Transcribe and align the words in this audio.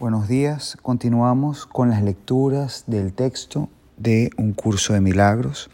Buenos 0.00 0.28
días, 0.28 0.78
continuamos 0.80 1.66
con 1.66 1.90
las 1.90 2.02
lecturas 2.02 2.84
del 2.86 3.12
texto 3.12 3.68
de 3.98 4.30
Un 4.38 4.54
curso 4.54 4.94
de 4.94 5.02
milagros. 5.02 5.68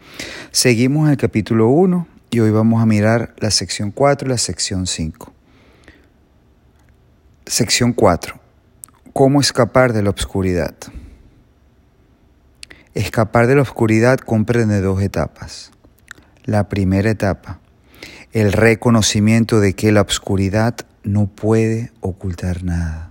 Seguimos 0.51 1.05
en 1.05 1.11
el 1.11 1.17
capítulo 1.17 1.69
1 1.69 2.05
y 2.31 2.41
hoy 2.41 2.51
vamos 2.51 2.81
a 2.83 2.85
mirar 2.85 3.33
la 3.37 3.51
sección 3.51 3.89
4 3.89 4.27
y 4.27 4.31
la 4.31 4.37
sección 4.37 4.85
5. 4.85 5.31
Sección 7.45 7.93
4. 7.93 8.37
¿Cómo 9.13 9.39
escapar 9.39 9.93
de 9.93 10.03
la 10.03 10.09
oscuridad? 10.09 10.75
Escapar 12.95 13.47
de 13.47 13.55
la 13.55 13.61
oscuridad 13.61 14.19
comprende 14.19 14.81
dos 14.81 15.01
etapas. 15.01 15.71
La 16.43 16.67
primera 16.67 17.09
etapa, 17.09 17.61
el 18.33 18.51
reconocimiento 18.51 19.61
de 19.61 19.73
que 19.73 19.93
la 19.93 20.01
oscuridad 20.01 20.75
no 21.03 21.27
puede 21.27 21.93
ocultar 22.01 22.65
nada. 22.65 23.06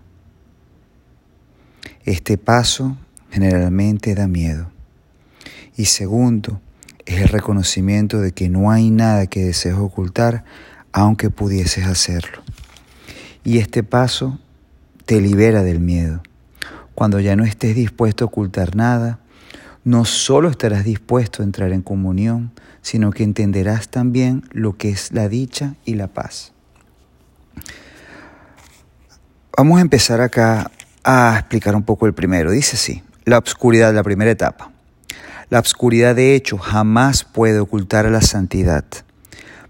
Este 2.07 2.39
paso 2.39 2.97
generalmente 3.33 4.15
da 4.15 4.29
miedo. 4.29 4.71
Y 5.77 5.87
segundo, 5.87 6.61
es 7.05 7.21
el 7.21 7.29
reconocimiento 7.29 8.21
de 8.21 8.31
que 8.31 8.49
no 8.49 8.71
hay 8.71 8.91
nada 8.91 9.27
que 9.27 9.45
desees 9.45 9.75
ocultar 9.75 10.45
aunque 10.93 11.31
pudieses 11.31 11.85
hacerlo. 11.85 12.43
Y 13.43 13.59
este 13.59 13.83
paso 13.83 14.39
te 15.05 15.21
libera 15.21 15.65
del 15.65 15.81
miedo. 15.81 16.23
Cuando 16.95 17.19
ya 17.19 17.35
no 17.35 17.45
estés 17.45 17.75
dispuesto 17.75 18.25
a 18.25 18.29
ocultar 18.29 18.77
nada, 18.77 19.19
no 19.83 20.05
solo 20.05 20.49
estarás 20.49 20.85
dispuesto 20.85 21.43
a 21.43 21.45
entrar 21.45 21.73
en 21.73 21.83
comunión, 21.83 22.53
sino 22.83 23.11
que 23.11 23.25
entenderás 23.25 23.89
también 23.89 24.45
lo 24.53 24.77
que 24.77 24.91
es 24.91 25.11
la 25.13 25.29
dicha 25.29 25.75
y 25.85 25.95
la 25.95 26.07
paz. 26.07 26.53
Vamos 29.57 29.79
a 29.79 29.83
empezar 29.83 30.21
acá 30.21 30.71
a 31.09 31.39
explicar 31.39 31.77
un 31.77 31.85
poco 31.85 32.07
el 32.07 32.15
primero. 32.15 32.51
Dice 32.51 32.75
así, 32.75 33.03
la 33.25 33.39
obscuridad, 33.39 33.95
la 33.95 34.03
primera 34.03 34.31
etapa. 34.31 34.73
La 35.49 35.61
obscuridad 35.61 36.17
de 36.17 36.35
hecho 36.35 36.59
jamás 36.59 37.23
puede 37.23 37.61
ocultar 37.61 38.07
a 38.07 38.11
la 38.11 38.21
santidad, 38.21 38.85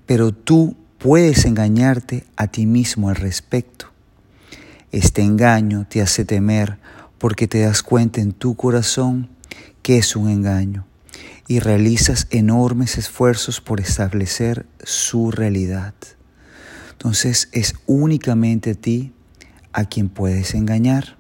pero 0.07 0.33
tú 0.33 0.75
puedes 0.97 1.45
engañarte 1.45 2.25
a 2.37 2.47
ti 2.47 2.65
mismo 2.65 3.11
al 3.11 3.17
respecto. 3.17 3.93
Este 4.93 5.21
engaño 5.21 5.87
te 5.87 6.01
hace 6.01 6.25
temer 6.25 6.79
porque 7.19 7.47
te 7.47 7.61
das 7.61 7.83
cuenta 7.83 8.23
en 8.23 8.33
tu 8.33 8.57
corazón 8.57 9.29
que 9.83 9.99
es 9.99 10.17
un 10.17 10.31
engaño 10.31 10.87
y 11.47 11.59
realizas 11.59 12.29
enormes 12.31 12.97
esfuerzos 12.97 13.61
por 13.61 13.81
establecer 13.81 14.65
su 14.83 15.31
realidad. 15.31 15.93
Entonces 16.93 17.51
es 17.53 17.75
únicamente 17.87 18.71
a 18.71 18.75
ti 18.75 19.13
a 19.75 19.85
quien 19.85 20.09
puedes 20.09 20.55
engañar. 20.55 21.17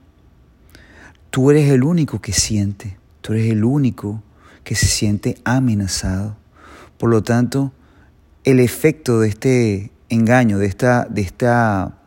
Tú 1.36 1.50
eres 1.50 1.70
el 1.70 1.84
único 1.84 2.22
que 2.22 2.32
siente, 2.32 2.96
tú 3.20 3.34
eres 3.34 3.50
el 3.50 3.62
único 3.62 4.22
que 4.64 4.74
se 4.74 4.86
siente 4.86 5.36
amenazado. 5.44 6.34
Por 6.96 7.10
lo 7.10 7.22
tanto, 7.22 7.74
el 8.44 8.58
efecto 8.58 9.20
de 9.20 9.28
este 9.28 9.92
engaño, 10.08 10.56
de 10.56 10.64
esta, 10.64 11.04
de 11.04 11.20
esta, 11.20 11.98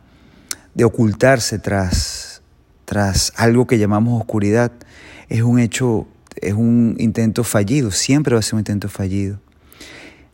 de 0.74 0.82
ocultarse 0.82 1.60
tras, 1.60 2.42
tras 2.84 3.32
algo 3.36 3.68
que 3.68 3.78
llamamos 3.78 4.20
oscuridad, 4.20 4.72
es 5.28 5.42
un 5.42 5.60
hecho, 5.60 6.08
es 6.34 6.54
un 6.54 6.96
intento 6.98 7.44
fallido, 7.44 7.92
siempre 7.92 8.34
va 8.34 8.40
a 8.40 8.42
ser 8.42 8.54
un 8.54 8.62
intento 8.62 8.88
fallido. 8.88 9.38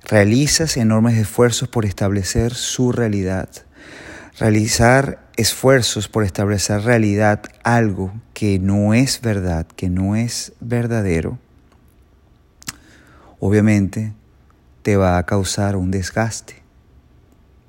Realizas 0.05 0.78
enormes 0.78 1.19
esfuerzos 1.19 1.69
por 1.69 1.84
establecer 1.84 2.55
su 2.55 2.92
realidad. 2.92 3.50
Realizar 4.39 5.26
esfuerzos 5.37 6.09
por 6.09 6.25
establecer 6.25 6.83
realidad 6.83 7.42
algo 7.62 8.12
que 8.33 8.59
no 8.59 8.95
es 8.95 9.20
verdad, 9.20 9.67
que 9.67 9.91
no 9.91 10.17
es 10.17 10.53
verdadero, 10.61 11.39
obviamente 13.39 14.12
te 14.83 14.97
va 14.97 15.19
a 15.19 15.27
causar 15.27 15.77
un 15.77 15.91
desgaste. 15.91 16.63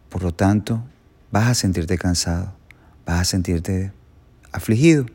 Por 0.10 0.24
lo 0.24 0.34
tanto, 0.34 0.84
vas 1.32 1.48
a 1.48 1.54
sentirte 1.56 1.98
cansado, 1.98 2.54
vas 3.06 3.22
a 3.22 3.26
sentirte 3.26 3.92
afligido. 4.52 5.06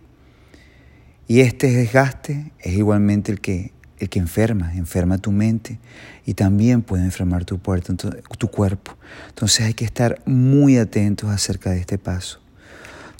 Y 1.26 1.40
este 1.40 1.70
desgaste 1.70 2.52
es 2.58 2.74
igualmente 2.74 3.32
el 3.32 3.40
que, 3.40 3.72
el 3.98 4.10
que 4.10 4.18
enferma, 4.18 4.74
enferma 4.74 5.16
tu 5.16 5.32
mente 5.32 5.78
y 6.26 6.34
también 6.34 6.82
puede 6.82 7.04
enfermar 7.04 7.44
tu, 7.46 7.58
tu 7.58 8.48
cuerpo. 8.48 8.96
Entonces 9.28 9.64
hay 9.64 9.74
que 9.74 9.84
estar 9.84 10.20
muy 10.26 10.76
atentos 10.76 11.30
acerca 11.30 11.70
de 11.70 11.80
este 11.80 11.96
paso. 11.96 12.41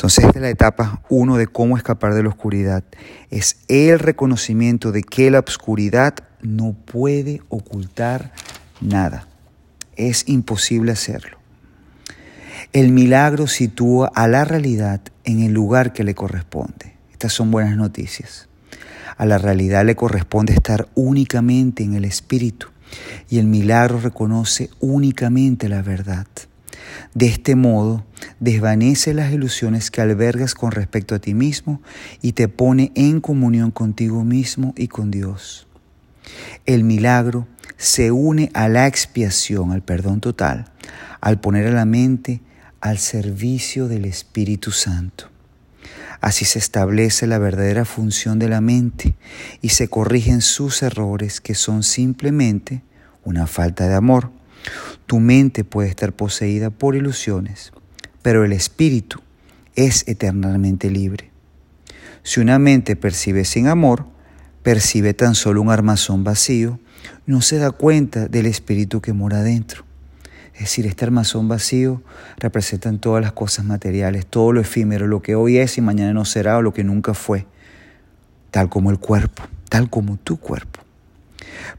Entonces, 0.03 0.25
esta 0.25 0.41
es 0.41 0.43
la 0.43 0.51
etapa 0.51 1.01
uno 1.11 1.37
de 1.37 1.47
cómo 1.47 1.77
escapar 1.77 2.13
de 2.15 2.25
la 2.25 2.29
oscuridad. 2.29 2.83
Es 3.31 3.59
el 3.69 4.01
reconocimiento 4.01 4.91
de 4.91 5.05
que 5.05 5.31
la 5.31 5.39
oscuridad 5.39 6.15
no 6.41 6.73
puede 6.73 7.41
ocultar 7.49 8.33
nada. 8.81 9.29
Es 9.95 10.29
imposible 10.29 10.91
hacerlo. 10.91 11.39
El 12.73 12.91
milagro 12.91 13.47
sitúa 13.47 14.11
a 14.13 14.27
la 14.27 14.45
realidad 14.45 15.03
en 15.23 15.39
el 15.39 15.53
lugar 15.53 15.93
que 15.93 16.03
le 16.03 16.17
corresponde. 16.17 16.97
Estas 17.13 17.33
son 17.33 17.53
buenas 17.53 17.77
noticias. 17.77 18.49
A 19.17 19.25
la 19.25 19.39
realidad 19.39 19.85
le 19.85 19.95
corresponde 19.95 20.53
estar 20.53 20.89
únicamente 20.97 21.85
en 21.85 21.95
el 21.95 22.05
espíritu 22.05 22.67
y 23.31 23.39
el 23.39 23.47
milagro 23.47 24.01
reconoce 24.01 24.69
únicamente 24.81 25.69
la 25.69 25.81
verdad. 25.81 26.27
De 27.15 27.27
este 27.27 27.55
modo, 27.55 28.05
desvanece 28.41 29.15
las 29.15 29.33
ilusiones 29.33 29.91
que 29.91 30.01
albergas 30.01 30.55
con 30.55 30.73
respecto 30.73 31.15
a 31.15 31.19
ti 31.19 31.35
mismo 31.35 31.81
y 32.23 32.33
te 32.33 32.49
pone 32.49 32.93
en 32.95 33.21
comunión 33.21 33.71
contigo 33.71 34.25
mismo 34.25 34.75
y 34.77 34.89
con 34.89 35.11
Dios. 35.11 35.67
El 36.67 36.85
milagro 36.85 37.47
se 37.77 38.13
une 38.13 38.51
a 38.55 38.69
la 38.69 38.87
expiación, 38.87 39.73
al 39.73 39.83
perdón 39.83 40.21
total, 40.21 40.73
al 41.21 41.41
poner 41.41 41.67
a 41.67 41.73
la 41.73 41.85
mente 41.85 42.41
al 42.81 42.99
servicio 42.99 43.89
del 43.89 44.05
Espíritu 44.05 44.71
Santo. 44.71 45.29
Así 46.21 46.45
se 46.45 46.61
establece 46.61 47.27
la 47.27 47.39
verdadera 47.39 47.85
función 47.85 48.39
de 48.39 48.49
la 48.49 48.61
mente 48.61 49.17
y 49.61 49.71
se 49.71 49.89
corrigen 49.89 50.41
sus 50.41 50.83
errores 50.83 51.41
que 51.41 51.57
son 51.57 51.83
simplemente 51.83 52.83
una 53.25 53.49
falta 53.49 53.89
de 53.89 53.95
amor 53.95 54.31
tu 55.13 55.21
mente 55.21 55.63
puede 55.63 55.91
estar 55.91 56.15
poseída 56.15 56.71
por 56.71 56.97
ilusiones, 56.97 57.71
pero 58.23 58.47
el 58.47 58.53
espíritu 58.55 59.21
es 59.75 60.09
eternamente 60.09 60.89
libre. 60.89 61.31
Si 62.23 62.41
una 62.41 62.59
mente 62.59 62.97
percibe 62.97 63.45
sin 63.45 63.67
amor, 63.69 64.07
percibe 64.63 65.13
tan 65.13 65.35
solo 65.35 65.61
un 65.61 65.71
armazón 65.71 66.25
vacío, 66.25 66.81
no 67.27 67.43
se 67.43 67.59
da 67.59 67.73
cuenta 67.73 68.27
del 68.27 68.47
espíritu 68.47 69.03
que 69.03 69.13
mora 69.13 69.43
dentro. 69.43 69.85
Es 70.55 70.61
decir, 70.61 70.87
este 70.87 71.05
armazón 71.05 71.47
vacío 71.47 72.03
representa 72.39 72.91
todas 72.99 73.23
las 73.23 73.33
cosas 73.33 73.67
materiales, 73.67 74.25
todo 74.25 74.51
lo 74.53 74.63
efímero, 74.63 75.07
lo 75.07 75.21
que 75.21 75.35
hoy 75.35 75.59
es 75.59 75.77
y 75.77 75.83
mañana 75.83 76.15
no 76.15 76.25
será 76.25 76.57
o 76.57 76.63
lo 76.63 76.73
que 76.73 76.85
nunca 76.85 77.13
fue, 77.13 77.45
tal 78.51 78.71
como 78.71 78.91
el 78.91 78.99
cuerpo, 78.99 79.43
tal 79.69 79.91
como 79.91 80.17
tu 80.17 80.39
cuerpo. 80.39 80.82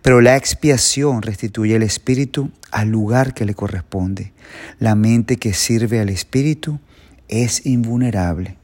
Pero 0.02 0.22
la 0.22 0.36
expiación 0.36 1.22
restituye 1.22 1.76
el 1.76 1.84
espíritu 1.84 2.52
al 2.72 2.90
lugar 2.90 3.34
que 3.34 3.46
le 3.46 3.54
corresponde. 3.54 4.34
La 4.80 4.96
mente 4.96 5.38
que 5.38 5.54
sirve 5.54 6.00
al 6.00 6.10
espíritu 6.10 6.80
es 7.28 7.66
invulnerable. 7.66 8.58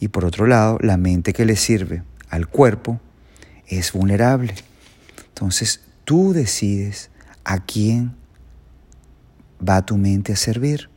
Y 0.00 0.08
por 0.08 0.24
otro 0.24 0.46
lado, 0.46 0.78
la 0.80 0.96
mente 0.96 1.32
que 1.32 1.44
le 1.44 1.56
sirve 1.56 2.02
al 2.28 2.48
cuerpo 2.48 3.00
es 3.66 3.92
vulnerable. 3.92 4.54
Entonces 5.28 5.80
tú 6.04 6.32
decides 6.32 7.10
a 7.44 7.64
quién 7.64 8.14
va 9.66 9.84
tu 9.84 9.96
mente 9.96 10.32
a 10.32 10.36
servir. 10.36 10.88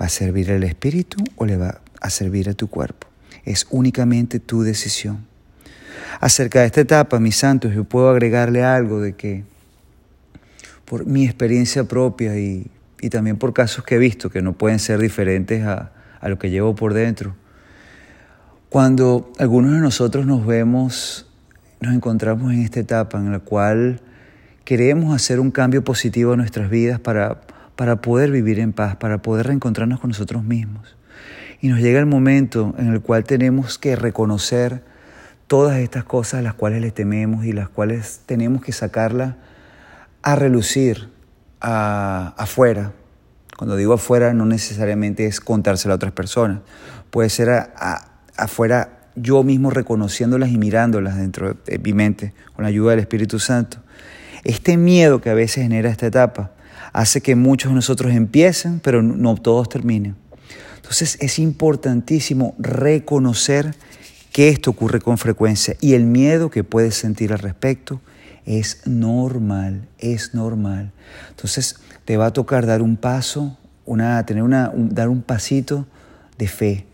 ¿Va 0.00 0.06
a 0.06 0.08
servir 0.08 0.50
al 0.50 0.64
espíritu 0.64 1.22
o 1.36 1.46
le 1.46 1.56
va 1.56 1.80
a 2.00 2.10
servir 2.10 2.48
a 2.48 2.54
tu 2.54 2.68
cuerpo? 2.68 3.06
Es 3.44 3.66
únicamente 3.70 4.40
tu 4.40 4.62
decisión 4.62 5.26
acerca 6.20 6.60
de 6.60 6.66
esta 6.66 6.80
etapa, 6.80 7.18
mis 7.20 7.36
santos, 7.36 7.74
yo 7.74 7.84
puedo 7.84 8.10
agregarle 8.10 8.62
algo 8.62 9.00
de 9.00 9.14
que 9.14 9.44
por 10.84 11.06
mi 11.06 11.24
experiencia 11.24 11.84
propia 11.84 12.38
y, 12.38 12.70
también 13.10 13.36
por 13.36 13.52
casos 13.52 13.84
que 13.84 13.96
he 13.96 13.98
visto 13.98 14.30
que 14.30 14.40
no 14.40 14.54
pueden 14.54 14.78
ser 14.78 14.98
diferentes 14.98 15.62
a, 15.66 15.92
a 16.20 16.28
lo 16.30 16.38
que 16.38 16.48
llevo 16.48 16.74
por 16.74 16.94
dentro, 16.94 17.34
cuando 18.70 19.30
algunos 19.38 19.72
de 19.72 19.78
nosotros 19.78 20.26
nos 20.26 20.46
vemos, 20.46 21.30
nos 21.80 21.94
encontramos 21.94 22.52
en 22.52 22.62
esta 22.62 22.80
etapa 22.80 23.18
en 23.18 23.30
la 23.30 23.40
cual 23.40 24.00
queremos 24.64 25.14
hacer 25.14 25.38
un 25.38 25.50
cambio 25.50 25.84
positivo 25.84 26.32
en 26.32 26.38
nuestras 26.38 26.70
vidas 26.70 26.98
para, 26.98 27.42
para 27.76 28.00
poder 28.00 28.30
vivir 28.30 28.58
en 28.58 28.72
paz, 28.72 28.96
para 28.96 29.18
poder 29.18 29.46
reencontrarnos 29.46 30.00
con 30.00 30.08
nosotros 30.08 30.42
mismos. 30.42 30.96
Y 31.60 31.68
nos 31.68 31.80
llega 31.80 32.00
el 32.00 32.06
momento 32.06 32.74
en 32.78 32.92
el 32.92 33.00
cual 33.00 33.24
tenemos 33.24 33.78
que 33.78 33.96
reconocer 33.96 34.82
todas 35.54 35.78
estas 35.78 36.02
cosas 36.02 36.40
a 36.40 36.42
las 36.42 36.54
cuales 36.54 36.82
le 36.82 36.90
tememos 36.90 37.44
y 37.44 37.52
las 37.52 37.68
cuales 37.68 38.22
tenemos 38.26 38.60
que 38.60 38.72
sacarla 38.72 39.36
a 40.20 40.34
relucir 40.34 41.10
afuera. 41.60 42.90
Cuando 43.56 43.76
digo 43.76 43.92
afuera 43.92 44.34
no 44.34 44.46
necesariamente 44.46 45.26
es 45.26 45.38
contárselo 45.38 45.94
a 45.94 45.94
otras 45.94 46.10
personas, 46.10 46.58
puede 47.12 47.30
ser 47.30 47.70
afuera 48.36 49.10
yo 49.14 49.44
mismo 49.44 49.70
reconociéndolas 49.70 50.50
y 50.50 50.58
mirándolas 50.58 51.18
dentro 51.18 51.54
de 51.54 51.78
mi 51.78 51.92
mente 51.92 52.34
con 52.56 52.64
la 52.64 52.70
ayuda 52.70 52.90
del 52.90 52.98
Espíritu 52.98 53.38
Santo. 53.38 53.76
Este 54.42 54.76
miedo 54.76 55.20
que 55.20 55.30
a 55.30 55.34
veces 55.34 55.62
genera 55.62 55.88
esta 55.88 56.08
etapa 56.08 56.50
hace 56.92 57.20
que 57.20 57.36
muchos 57.36 57.70
de 57.70 57.76
nosotros 57.76 58.12
empiecen, 58.12 58.80
pero 58.80 59.04
no 59.04 59.36
todos 59.36 59.68
terminen. 59.68 60.16
Entonces 60.78 61.16
es 61.20 61.38
importantísimo 61.38 62.56
reconocer 62.58 63.76
que 64.34 64.48
esto 64.48 64.72
ocurre 64.72 65.00
con 65.00 65.16
frecuencia 65.16 65.76
y 65.80 65.94
el 65.94 66.06
miedo 66.06 66.50
que 66.50 66.64
puedes 66.64 66.96
sentir 66.96 67.32
al 67.32 67.38
respecto 67.38 68.00
es 68.44 68.84
normal, 68.84 69.86
es 70.00 70.34
normal. 70.34 70.90
Entonces 71.30 71.76
te 72.04 72.16
va 72.16 72.26
a 72.26 72.32
tocar 72.32 72.66
dar 72.66 72.82
un 72.82 72.96
paso, 72.96 73.56
una, 73.84 74.26
tener 74.26 74.42
una, 74.42 74.72
dar 74.74 75.08
un 75.08 75.22
pasito 75.22 75.86
de 76.36 76.48
fe, 76.48 76.86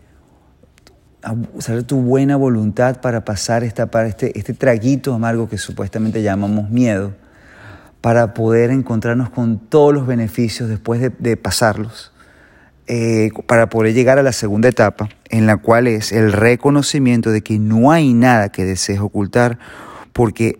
usar 1.55 1.81
tu 1.81 1.99
buena 2.01 2.35
voluntad 2.35 3.01
para 3.01 3.25
pasar 3.25 3.63
esta, 3.63 3.87
para 3.87 4.07
este, 4.07 4.37
este 4.37 4.53
traguito 4.53 5.11
amargo 5.11 5.49
que 5.49 5.57
supuestamente 5.57 6.21
llamamos 6.21 6.69
miedo, 6.69 7.15
para 8.01 8.35
poder 8.35 8.69
encontrarnos 8.69 9.31
con 9.31 9.57
todos 9.57 9.95
los 9.95 10.05
beneficios 10.05 10.69
después 10.69 11.01
de, 11.17 11.37
pasarlos, 11.37 12.11
eh, 12.85 13.31
para 13.47 13.67
poder 13.67 13.95
llegar 13.95 14.19
a 14.19 14.23
la 14.23 14.31
segunda 14.31 14.69
etapa, 14.69 15.09
en 15.31 15.47
la 15.47 15.57
cual 15.57 15.87
es 15.87 16.11
el 16.11 16.31
reconocimiento 16.33 17.31
de 17.31 17.41
que 17.41 17.57
no 17.57 17.91
hay 17.91 18.13
nada 18.13 18.49
que 18.49 18.65
desees 18.65 18.99
ocultar, 18.99 19.57
porque 20.13 20.59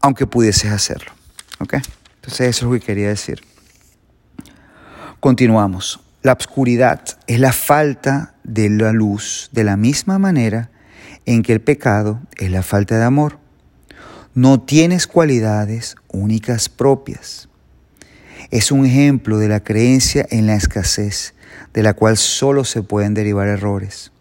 aunque 0.00 0.26
pudieses 0.26 0.70
hacerlo. 0.70 1.10
¿Ok? 1.58 1.74
Entonces 2.16 2.48
eso 2.48 2.66
es 2.66 2.72
lo 2.72 2.72
que 2.72 2.84
quería 2.84 3.08
decir. 3.08 3.42
Continuamos. 5.18 6.00
La 6.22 6.32
obscuridad 6.32 7.02
es 7.26 7.40
la 7.40 7.52
falta 7.52 8.34
de 8.44 8.68
la 8.70 8.92
luz 8.92 9.48
de 9.52 9.64
la 9.64 9.76
misma 9.76 10.18
manera 10.18 10.70
en 11.26 11.42
que 11.42 11.52
el 11.52 11.60
pecado 11.60 12.20
es 12.36 12.50
la 12.50 12.62
falta 12.62 12.98
de 12.98 13.04
amor. 13.04 13.38
No 14.34 14.60
tienes 14.60 15.06
cualidades 15.06 15.96
únicas 16.08 16.68
propias. 16.68 17.48
Es 18.50 18.70
un 18.70 18.86
ejemplo 18.86 19.38
de 19.38 19.48
la 19.48 19.60
creencia 19.60 20.26
en 20.30 20.46
la 20.46 20.54
escasez, 20.54 21.34
de 21.74 21.82
la 21.82 21.94
cual 21.94 22.16
solo 22.16 22.64
se 22.64 22.82
pueden 22.82 23.14
derivar 23.14 23.48
errores. 23.48 24.12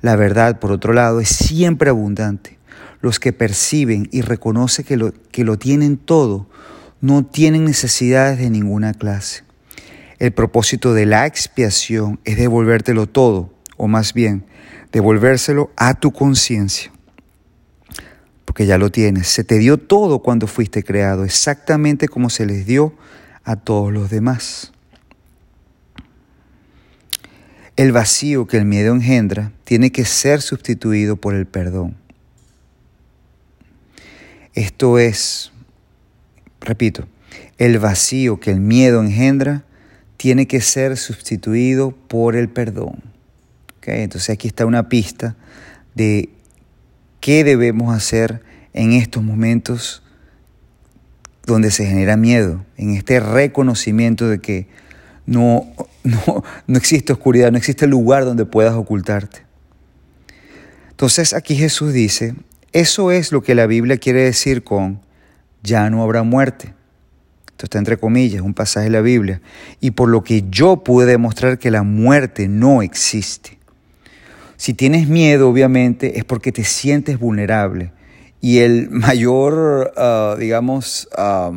La 0.00 0.16
verdad, 0.16 0.58
por 0.58 0.72
otro 0.72 0.92
lado, 0.92 1.20
es 1.20 1.28
siempre 1.28 1.90
abundante. 1.90 2.58
Los 3.00 3.20
que 3.20 3.32
perciben 3.32 4.08
y 4.12 4.22
reconocen 4.22 4.84
que 4.84 4.96
lo, 4.96 5.12
que 5.30 5.44
lo 5.44 5.58
tienen 5.58 5.96
todo 5.96 6.48
no 7.00 7.24
tienen 7.24 7.64
necesidades 7.64 8.38
de 8.38 8.48
ninguna 8.50 8.94
clase. 8.94 9.44
El 10.18 10.32
propósito 10.32 10.94
de 10.94 11.06
la 11.06 11.26
expiación 11.26 12.20
es 12.24 12.38
devolvértelo 12.38 13.06
todo, 13.06 13.52
o 13.76 13.88
más 13.88 14.14
bien, 14.14 14.46
devolvérselo 14.92 15.70
a 15.76 15.94
tu 15.94 16.12
conciencia. 16.12 16.92
Porque 18.44 18.64
ya 18.64 18.78
lo 18.78 18.90
tienes. 18.90 19.26
Se 19.26 19.44
te 19.44 19.58
dio 19.58 19.78
todo 19.78 20.20
cuando 20.20 20.46
fuiste 20.46 20.84
creado, 20.84 21.24
exactamente 21.24 22.08
como 22.08 22.30
se 22.30 22.46
les 22.46 22.64
dio 22.64 22.94
a 23.42 23.56
todos 23.56 23.92
los 23.92 24.08
demás. 24.08 24.73
El 27.76 27.92
vacío 27.92 28.46
que 28.46 28.56
el 28.56 28.64
miedo 28.64 28.94
engendra 28.94 29.52
tiene 29.64 29.90
que 29.90 30.04
ser 30.04 30.42
sustituido 30.42 31.16
por 31.16 31.34
el 31.34 31.46
perdón. 31.46 31.96
Esto 34.54 34.98
es, 34.98 35.52
repito, 36.60 37.08
el 37.58 37.80
vacío 37.80 38.38
que 38.38 38.52
el 38.52 38.60
miedo 38.60 39.02
engendra 39.02 39.64
tiene 40.16 40.46
que 40.46 40.60
ser 40.60 40.96
sustituido 40.96 41.90
por 41.90 42.36
el 42.36 42.48
perdón. 42.48 43.02
Entonces 43.82 44.30
aquí 44.30 44.48
está 44.48 44.64
una 44.64 44.88
pista 44.88 45.36
de 45.94 46.30
qué 47.20 47.44
debemos 47.44 47.94
hacer 47.94 48.42
en 48.72 48.92
estos 48.92 49.22
momentos 49.22 50.02
donde 51.46 51.70
se 51.70 51.86
genera 51.86 52.16
miedo, 52.16 52.64
en 52.76 52.94
este 52.94 53.20
reconocimiento 53.20 54.28
de 54.28 54.40
que 54.40 54.66
no, 55.26 55.66
no, 56.04 56.44
no 56.66 56.78
existe 56.78 57.12
oscuridad, 57.12 57.50
no 57.50 57.58
existe 57.58 57.86
lugar 57.86 58.24
donde 58.24 58.46
puedas 58.46 58.74
ocultarte. 58.74 59.42
Entonces 60.90 61.34
aquí 61.34 61.56
Jesús 61.56 61.92
dice, 61.92 62.34
eso 62.72 63.10
es 63.10 63.32
lo 63.32 63.42
que 63.42 63.54
la 63.54 63.66
Biblia 63.66 63.98
quiere 63.98 64.22
decir 64.22 64.64
con 64.64 65.00
ya 65.62 65.90
no 65.90 66.02
habrá 66.02 66.22
muerte. 66.22 66.74
Esto 67.48 67.66
está 67.66 67.78
entre 67.78 67.96
comillas, 67.96 68.42
un 68.42 68.54
pasaje 68.54 68.86
de 68.86 68.90
la 68.90 69.00
Biblia. 69.00 69.40
Y 69.80 69.92
por 69.92 70.08
lo 70.08 70.22
que 70.24 70.44
yo 70.50 70.84
pude 70.84 71.06
demostrar 71.06 71.58
que 71.58 71.70
la 71.70 71.82
muerte 71.82 72.48
no 72.48 72.82
existe. 72.82 73.58
Si 74.56 74.74
tienes 74.74 75.08
miedo, 75.08 75.48
obviamente, 75.48 76.18
es 76.18 76.24
porque 76.24 76.52
te 76.52 76.64
sientes 76.64 77.18
vulnerable. 77.18 77.92
Y 78.40 78.58
el 78.58 78.90
mayor, 78.90 79.92
ah, 79.96 80.36
digamos, 80.38 81.08
ah, 81.16 81.52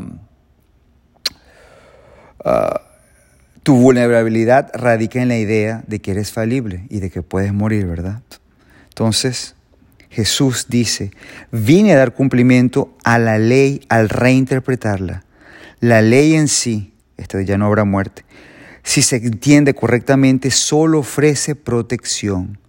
tu 3.68 3.76
vulnerabilidad 3.76 4.72
radica 4.74 5.22
en 5.22 5.28
la 5.28 5.38
idea 5.38 5.84
de 5.88 6.00
que 6.00 6.12
eres 6.12 6.32
falible 6.32 6.86
y 6.88 7.02
de 7.02 7.10
que 7.10 7.22
puedes 7.22 7.52
morir, 7.52 7.86
¿verdad? 7.86 8.22
Entonces, 8.88 9.56
Jesús 10.10 10.68
dice, 10.70 11.12
vine 11.52 11.92
a 11.92 11.98
dar 11.98 12.14
cumplimiento 12.14 12.96
a 13.04 13.20
la 13.20 13.38
ley 13.38 13.82
al 13.90 14.08
reinterpretarla. 14.08 15.26
La 15.82 16.02
ley 16.02 16.36
en 16.36 16.48
sí, 16.48 16.94
esto 17.18 17.42
ya 17.42 17.58
no 17.58 17.66
habrá 17.66 17.84
muerte, 17.84 18.24
si 18.84 19.02
se 19.02 19.18
entiende 19.18 19.74
correctamente, 19.74 20.50
solo 20.50 21.00
ofrece 21.00 21.54
protección. 21.54 22.60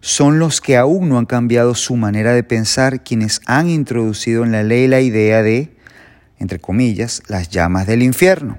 Son 0.00 0.40
los 0.40 0.60
que 0.60 0.76
aún 0.76 1.08
no 1.08 1.18
han 1.18 1.26
cambiado 1.26 1.76
su 1.76 1.94
manera 1.94 2.34
de 2.34 2.42
pensar 2.42 3.04
quienes 3.04 3.40
han 3.46 3.68
introducido 3.68 4.42
en 4.42 4.50
la 4.50 4.64
ley 4.64 4.88
la 4.88 5.02
idea 5.02 5.40
de, 5.44 5.70
entre 6.40 6.58
comillas, 6.58 7.22
las 7.28 7.48
llamas 7.48 7.86
del 7.86 8.02
infierno. 8.02 8.58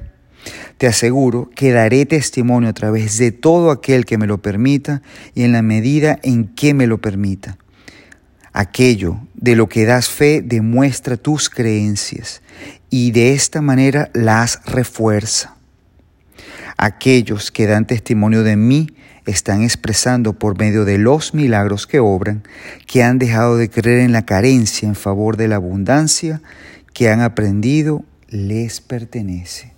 Te 0.77 0.87
aseguro 0.87 1.49
que 1.55 1.71
daré 1.71 2.05
testimonio 2.05 2.69
a 2.69 2.73
través 2.73 3.17
de 3.17 3.31
todo 3.31 3.71
aquel 3.71 4.05
que 4.05 4.17
me 4.17 4.27
lo 4.27 4.39
permita 4.41 5.01
y 5.33 5.43
en 5.43 5.51
la 5.51 5.61
medida 5.61 6.19
en 6.23 6.47
que 6.47 6.73
me 6.73 6.87
lo 6.87 6.99
permita. 6.99 7.57
Aquello 8.51 9.19
de 9.33 9.55
lo 9.55 9.67
que 9.67 9.85
das 9.85 10.09
fe 10.09 10.41
demuestra 10.43 11.17
tus 11.17 11.49
creencias 11.49 12.41
y 12.89 13.11
de 13.11 13.33
esta 13.33 13.61
manera 13.61 14.11
las 14.13 14.63
refuerza. 14.65 15.55
Aquellos 16.77 17.51
que 17.51 17.65
dan 17.65 17.87
testimonio 17.87 18.43
de 18.43 18.55
mí 18.55 18.87
están 19.25 19.63
expresando 19.63 20.33
por 20.33 20.59
medio 20.59 20.85
de 20.85 20.97
los 20.97 21.33
milagros 21.33 21.87
que 21.87 21.99
obran 21.99 22.43
que 22.85 23.03
han 23.03 23.19
dejado 23.19 23.57
de 23.57 23.69
creer 23.69 23.99
en 23.99 24.11
la 24.11 24.25
carencia 24.25 24.87
en 24.87 24.95
favor 24.95 25.37
de 25.37 25.47
la 25.47 25.56
abundancia 25.56 26.42
que 26.94 27.09
han 27.09 27.21
aprendido 27.21 28.03
les 28.27 28.81
pertenece. 28.81 29.72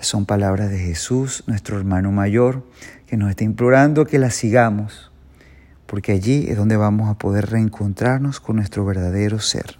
Son 0.00 0.26
palabras 0.26 0.70
de 0.70 0.78
Jesús, 0.78 1.44
nuestro 1.46 1.78
hermano 1.78 2.12
mayor, 2.12 2.62
que 3.06 3.16
nos 3.16 3.30
está 3.30 3.44
implorando 3.44 4.06
que 4.06 4.18
las 4.18 4.34
sigamos, 4.34 5.10
porque 5.86 6.12
allí 6.12 6.46
es 6.48 6.56
donde 6.56 6.76
vamos 6.76 7.08
a 7.08 7.14
poder 7.14 7.50
reencontrarnos 7.50 8.40
con 8.40 8.56
nuestro 8.56 8.84
verdadero 8.84 9.38
ser. 9.38 9.78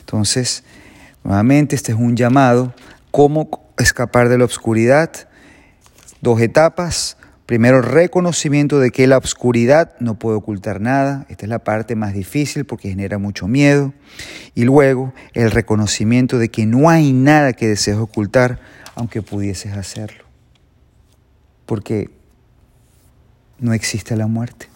Entonces, 0.00 0.64
Nuevamente, 1.24 1.76
este 1.76 1.92
es 1.92 1.98
un 1.98 2.16
llamado, 2.16 2.74
cómo 3.12 3.48
escapar 3.78 4.28
de 4.28 4.38
la 4.38 4.44
oscuridad. 4.44 5.10
Dos 6.20 6.40
etapas. 6.40 7.16
Primero, 7.46 7.80
reconocimiento 7.80 8.80
de 8.80 8.90
que 8.90 9.06
la 9.06 9.18
oscuridad 9.18 9.94
no 10.00 10.18
puede 10.18 10.36
ocultar 10.36 10.80
nada. 10.80 11.26
Esta 11.28 11.44
es 11.46 11.48
la 11.48 11.60
parte 11.60 11.94
más 11.94 12.12
difícil 12.12 12.64
porque 12.64 12.88
genera 12.88 13.18
mucho 13.18 13.46
miedo. 13.46 13.92
Y 14.54 14.64
luego, 14.64 15.12
el 15.32 15.50
reconocimiento 15.50 16.38
de 16.38 16.48
que 16.48 16.66
no 16.66 16.90
hay 16.90 17.12
nada 17.12 17.52
que 17.52 17.68
desees 17.68 17.98
ocultar, 17.98 18.58
aunque 18.94 19.22
pudieses 19.22 19.76
hacerlo. 19.76 20.24
Porque 21.66 22.10
no 23.58 23.72
existe 23.72 24.16
la 24.16 24.26
muerte. 24.26 24.68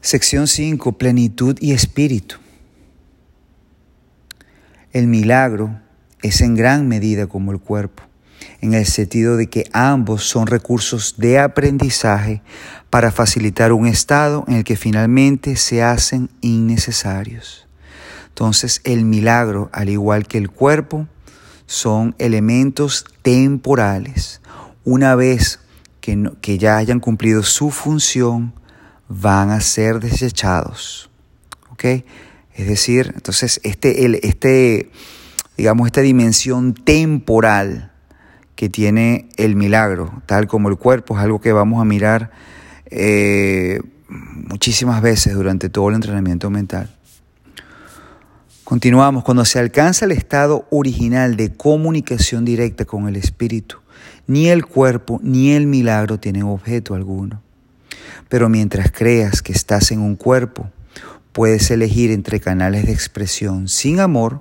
Sección 0.00 0.48
5. 0.48 0.98
Plenitud 0.98 1.56
y 1.60 1.72
espíritu. 1.72 2.36
El 4.92 5.06
milagro 5.06 5.80
es 6.22 6.40
en 6.40 6.54
gran 6.54 6.88
medida 6.88 7.26
como 7.26 7.52
el 7.52 7.60
cuerpo, 7.60 8.02
en 8.60 8.74
el 8.74 8.84
sentido 8.84 9.36
de 9.36 9.48
que 9.48 9.64
ambos 9.72 10.24
son 10.24 10.46
recursos 10.46 11.14
de 11.18 11.38
aprendizaje 11.38 12.42
para 12.90 13.10
facilitar 13.10 13.72
un 13.72 13.86
estado 13.86 14.44
en 14.48 14.54
el 14.54 14.64
que 14.64 14.76
finalmente 14.76 15.56
se 15.56 15.82
hacen 15.82 16.30
innecesarios. 16.40 17.66
Entonces 18.32 18.80
el 18.84 19.04
milagro, 19.04 19.68
al 19.74 19.90
igual 19.90 20.26
que 20.26 20.38
el 20.38 20.50
cuerpo, 20.50 21.06
son 21.66 22.14
elementos 22.18 23.04
temporales. 23.20 24.40
Una 24.84 25.14
vez 25.14 25.60
que, 26.00 26.30
que 26.40 26.56
ya 26.56 26.78
hayan 26.78 26.98
cumplido 26.98 27.42
su 27.42 27.70
función, 27.70 28.54
van 29.08 29.50
a 29.50 29.60
ser 29.60 30.00
desechados. 30.00 31.10
¿Ok? 31.70 31.84
Es 32.54 32.66
decir, 32.66 33.12
entonces 33.14 33.60
este, 33.64 34.06
el, 34.06 34.14
este, 34.22 34.90
digamos, 35.58 35.86
esta 35.86 36.00
dimensión 36.00 36.72
temporal 36.72 37.92
que 38.56 38.70
tiene 38.70 39.28
el 39.36 39.56
milagro, 39.56 40.22
tal 40.24 40.46
como 40.46 40.70
el 40.70 40.76
cuerpo, 40.76 41.16
es 41.16 41.22
algo 41.22 41.40
que 41.40 41.52
vamos 41.52 41.80
a 41.82 41.84
mirar 41.84 42.30
eh, 42.86 43.80
muchísimas 44.08 45.02
veces 45.02 45.34
durante 45.34 45.68
todo 45.68 45.90
el 45.90 45.96
entrenamiento 45.96 46.50
mental. 46.50 46.94
Continuamos, 48.72 49.22
cuando 49.22 49.44
se 49.44 49.58
alcanza 49.58 50.06
el 50.06 50.12
estado 50.12 50.66
original 50.70 51.36
de 51.36 51.52
comunicación 51.52 52.46
directa 52.46 52.86
con 52.86 53.06
el 53.06 53.16
espíritu, 53.16 53.76
ni 54.26 54.48
el 54.48 54.64
cuerpo 54.64 55.20
ni 55.22 55.52
el 55.52 55.66
milagro 55.66 56.18
tienen 56.18 56.44
objeto 56.44 56.94
alguno. 56.94 57.42
Pero 58.30 58.48
mientras 58.48 58.90
creas 58.90 59.42
que 59.42 59.52
estás 59.52 59.90
en 59.90 60.00
un 60.00 60.16
cuerpo, 60.16 60.70
puedes 61.32 61.70
elegir 61.70 62.10
entre 62.10 62.40
canales 62.40 62.86
de 62.86 62.92
expresión 62.92 63.68
sin 63.68 64.00
amor 64.00 64.40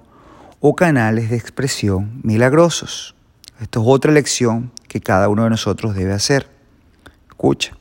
o 0.62 0.78
canales 0.78 1.30
de 1.30 1.36
expresión 1.36 2.22
milagrosos. 2.24 3.16
Esto 3.60 3.82
es 3.82 3.86
otra 3.90 4.14
lección 4.14 4.72
que 4.88 5.02
cada 5.02 5.28
uno 5.28 5.44
de 5.44 5.50
nosotros 5.50 5.94
debe 5.94 6.14
hacer. 6.14 6.48
Escucha, 7.28 7.76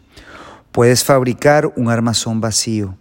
puedes 0.73 1.05
fabricar 1.05 1.73
un 1.77 1.91
armazón 1.91 2.41
vacío 2.41 2.97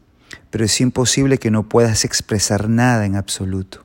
pero 0.49 0.65
es 0.65 0.81
imposible 0.81 1.37
que 1.37 1.51
no 1.51 1.69
puedas 1.69 2.05
expresar 2.05 2.69
nada 2.69 3.05
en 3.05 3.15
absoluto. 3.15 3.83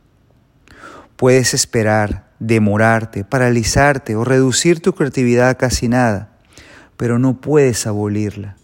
Puedes 1.17 1.55
esperar, 1.55 2.31
demorarte, 2.39 3.25
paralizarte 3.25 4.17
o 4.17 4.25
reducir 4.25 4.81
tu 4.81 4.95
creatividad 4.95 5.51
a 5.51 5.55
casi 5.55 5.89
nada, 5.89 6.31
pero 6.97 7.19
no 7.19 7.41
puedes 7.41 7.87
abolirla. 7.87 8.57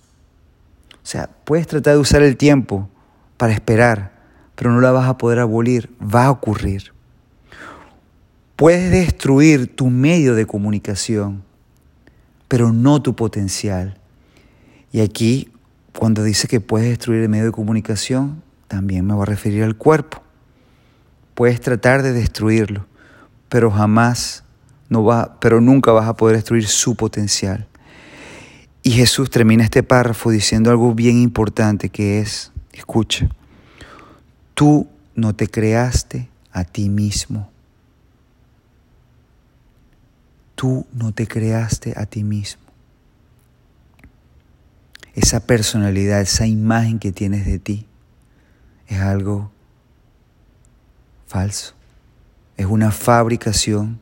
O 1.03 1.07
sea, 1.07 1.31
puedes 1.45 1.67
tratar 1.67 1.95
de 1.95 2.01
usar 2.01 2.23
el 2.23 2.37
tiempo 2.37 2.89
para 3.37 3.53
esperar, 3.53 4.13
pero 4.55 4.73
no 4.73 4.81
la 4.81 4.93
vas 4.93 5.09
a 5.09 5.19
poder 5.19 5.39
abolir, 5.39 5.91
va 6.03 6.27
a 6.27 6.31
ocurrir. 6.31 6.93
Puedes 8.57 8.91
destruir 8.91 9.75
tu 9.75 9.89
medio 9.89 10.35
de 10.35 10.47
comunicación, 10.47 11.43
pero 12.49 12.73
no 12.73 13.01
tu 13.01 13.17
potencial. 13.17 13.99
Y 14.93 15.01
aquí 15.01 15.51
cuando 15.99 16.23
dice 16.23 16.49
que 16.49 16.61
puedes 16.61 16.89
destruir 16.89 17.23
el 17.23 17.29
medio 17.29 17.47
de 17.47 17.53
comunicación, 17.53 18.43
también 18.69 19.07
me 19.07 19.15
voy 19.15 19.23
a 19.23 19.27
referir 19.27 19.65
al 19.65 19.77
cuerpo. 19.77 20.23
Puedes 21.35 21.61
tratar 21.61 22.03
de 22.03 22.13
destruirlo, 22.13 22.87
pero 23.49 23.71
jamás, 23.71 24.45
no 24.89 25.05
va, 25.05 25.39
pero 25.41 25.61
nunca 25.61 25.93
vas 25.93 26.09
a 26.09 26.15
poder 26.15 26.37
destruir 26.37 26.67
su 26.67 26.95
potencial. 26.95 27.67
Y 28.83 28.93
Jesús 28.93 29.31
termina 29.31 29.65
este 29.65 29.83
párrafo 29.83 30.31
diciendo 30.31 30.71
algo 30.71 30.95
bien 30.95 31.19
importante 31.19 31.91
que 31.91 32.21
es, 32.21 32.53
escucha, 32.73 33.29
tú 34.55 34.89
no 35.15 35.35
te 35.35 35.49
creaste 35.49 36.29
a 36.53 36.65
ti 36.65 36.89
mismo. 36.89 37.51
Tú 40.55 40.87
no 40.93 41.13
te 41.13 41.27
creaste 41.27 41.95
a 41.97 42.07
ti 42.07 42.23
mismo 42.23 42.70
esa 45.15 45.41
personalidad, 45.41 46.21
esa 46.21 46.47
imagen 46.47 46.99
que 46.99 47.13
tienes 47.13 47.47
de 47.47 47.59
ti, 47.59 47.87
es 48.87 49.01
algo 49.01 49.51
falso. 51.27 51.75
Es 52.57 52.67
una 52.67 52.91
fabricación 52.91 54.01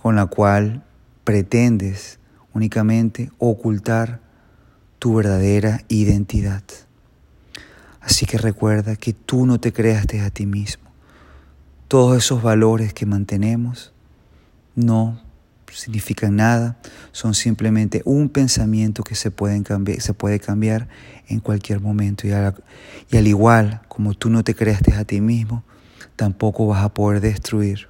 con 0.00 0.16
la 0.16 0.26
cual 0.26 0.82
pretendes 1.24 2.18
únicamente 2.52 3.30
ocultar 3.38 4.20
tu 4.98 5.14
verdadera 5.14 5.82
identidad. 5.88 6.62
Así 8.00 8.26
que 8.26 8.38
recuerda 8.38 8.96
que 8.96 9.12
tú 9.12 9.46
no 9.46 9.58
te 9.58 9.72
creaste 9.72 10.20
a 10.20 10.30
ti 10.30 10.46
mismo. 10.46 10.84
Todos 11.88 12.16
esos 12.18 12.42
valores 12.42 12.92
que 12.92 13.06
mantenemos 13.06 13.92
no 14.74 15.23
significan 15.74 16.36
nada, 16.36 16.76
son 17.12 17.34
simplemente 17.34 18.02
un 18.04 18.28
pensamiento 18.28 19.02
que 19.02 19.14
se, 19.14 19.30
pueden 19.30 19.62
cambiar, 19.62 20.00
se 20.00 20.14
puede 20.14 20.40
cambiar 20.40 20.88
en 21.28 21.40
cualquier 21.40 21.80
momento. 21.80 22.26
Y, 22.26 22.32
al 22.32 23.26
igual 23.26 23.82
como 23.88 24.14
tú 24.14 24.30
no 24.30 24.44
te 24.44 24.54
creaste 24.54 24.94
a 24.94 25.04
ti 25.04 25.20
mismo, 25.20 25.64
tampoco 26.16 26.66
vas 26.66 26.84
a 26.84 26.92
poder 26.92 27.20
destruir. 27.20 27.88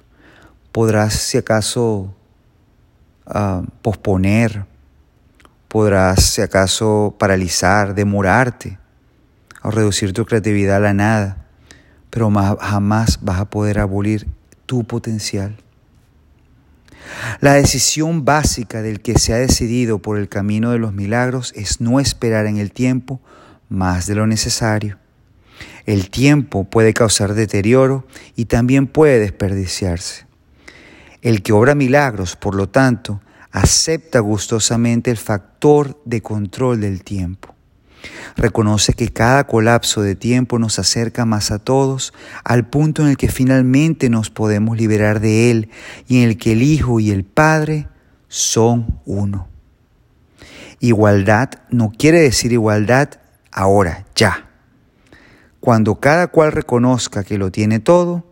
Podrás, 0.71 1.13
si 1.13 1.37
acaso, 1.37 2.13
ah, 3.25 3.63
posponer, 3.81 4.65
podrás, 5.67 6.23
si 6.23 6.41
acaso, 6.41 7.15
paralizar, 7.17 7.95
demorarte 7.95 8.77
o 9.63 9.71
reducir 9.71 10.13
tu 10.13 10.25
creatividad 10.25 10.77
a 10.77 10.79
la 10.79 10.93
nada, 10.93 11.45
pero 12.09 12.31
jamás 12.31 13.19
vas 13.21 13.39
a 13.39 13.45
poder 13.45 13.79
abolir 13.79 14.27
tu 14.65 14.83
potencial. 14.83 15.57
La 17.41 17.53
decisión 17.53 18.25
básica 18.25 18.81
del 18.81 19.01
que 19.01 19.17
se 19.19 19.33
ha 19.33 19.37
decidido 19.37 19.99
por 19.99 20.17
el 20.17 20.29
camino 20.29 20.71
de 20.71 20.79
los 20.79 20.93
milagros 20.93 21.53
es 21.55 21.81
no 21.81 21.99
esperar 21.99 22.45
en 22.45 22.57
el 22.57 22.71
tiempo 22.71 23.21
más 23.69 24.05
de 24.07 24.15
lo 24.15 24.27
necesario. 24.27 24.97
El 25.85 26.09
tiempo 26.09 26.63
puede 26.65 26.93
causar 26.93 27.33
deterioro 27.33 28.05
y 28.35 28.45
también 28.45 28.87
puede 28.87 29.19
desperdiciarse. 29.19 30.25
El 31.21 31.41
que 31.41 31.53
obra 31.53 31.75
milagros, 31.75 32.35
por 32.35 32.55
lo 32.55 32.69
tanto, 32.69 33.21
acepta 33.51 34.19
gustosamente 34.19 35.11
el 35.11 35.17
factor 35.17 36.01
de 36.05 36.21
control 36.21 36.81
del 36.81 37.03
tiempo. 37.03 37.54
Reconoce 38.35 38.93
que 38.93 39.09
cada 39.09 39.45
colapso 39.47 40.01
de 40.01 40.15
tiempo 40.15 40.59
nos 40.59 40.79
acerca 40.79 41.25
más 41.25 41.51
a 41.51 41.59
todos 41.59 42.13
al 42.43 42.67
punto 42.67 43.01
en 43.03 43.09
el 43.09 43.17
que 43.17 43.29
finalmente 43.29 44.09
nos 44.09 44.29
podemos 44.29 44.77
liberar 44.77 45.19
de 45.19 45.51
Él 45.51 45.69
y 46.07 46.21
en 46.21 46.29
el 46.29 46.37
que 46.37 46.53
el 46.53 46.61
Hijo 46.61 46.99
y 46.99 47.11
el 47.11 47.23
Padre 47.23 47.87
son 48.27 48.99
uno. 49.05 49.47
Igualdad 50.79 51.49
no 51.69 51.91
quiere 51.97 52.19
decir 52.19 52.51
igualdad 52.51 53.09
ahora, 53.51 54.05
ya. 54.15 54.49
Cuando 55.59 55.99
cada 55.99 56.27
cual 56.27 56.51
reconozca 56.51 57.23
que 57.23 57.37
lo 57.37 57.51
tiene 57.51 57.79
todo, 57.79 58.23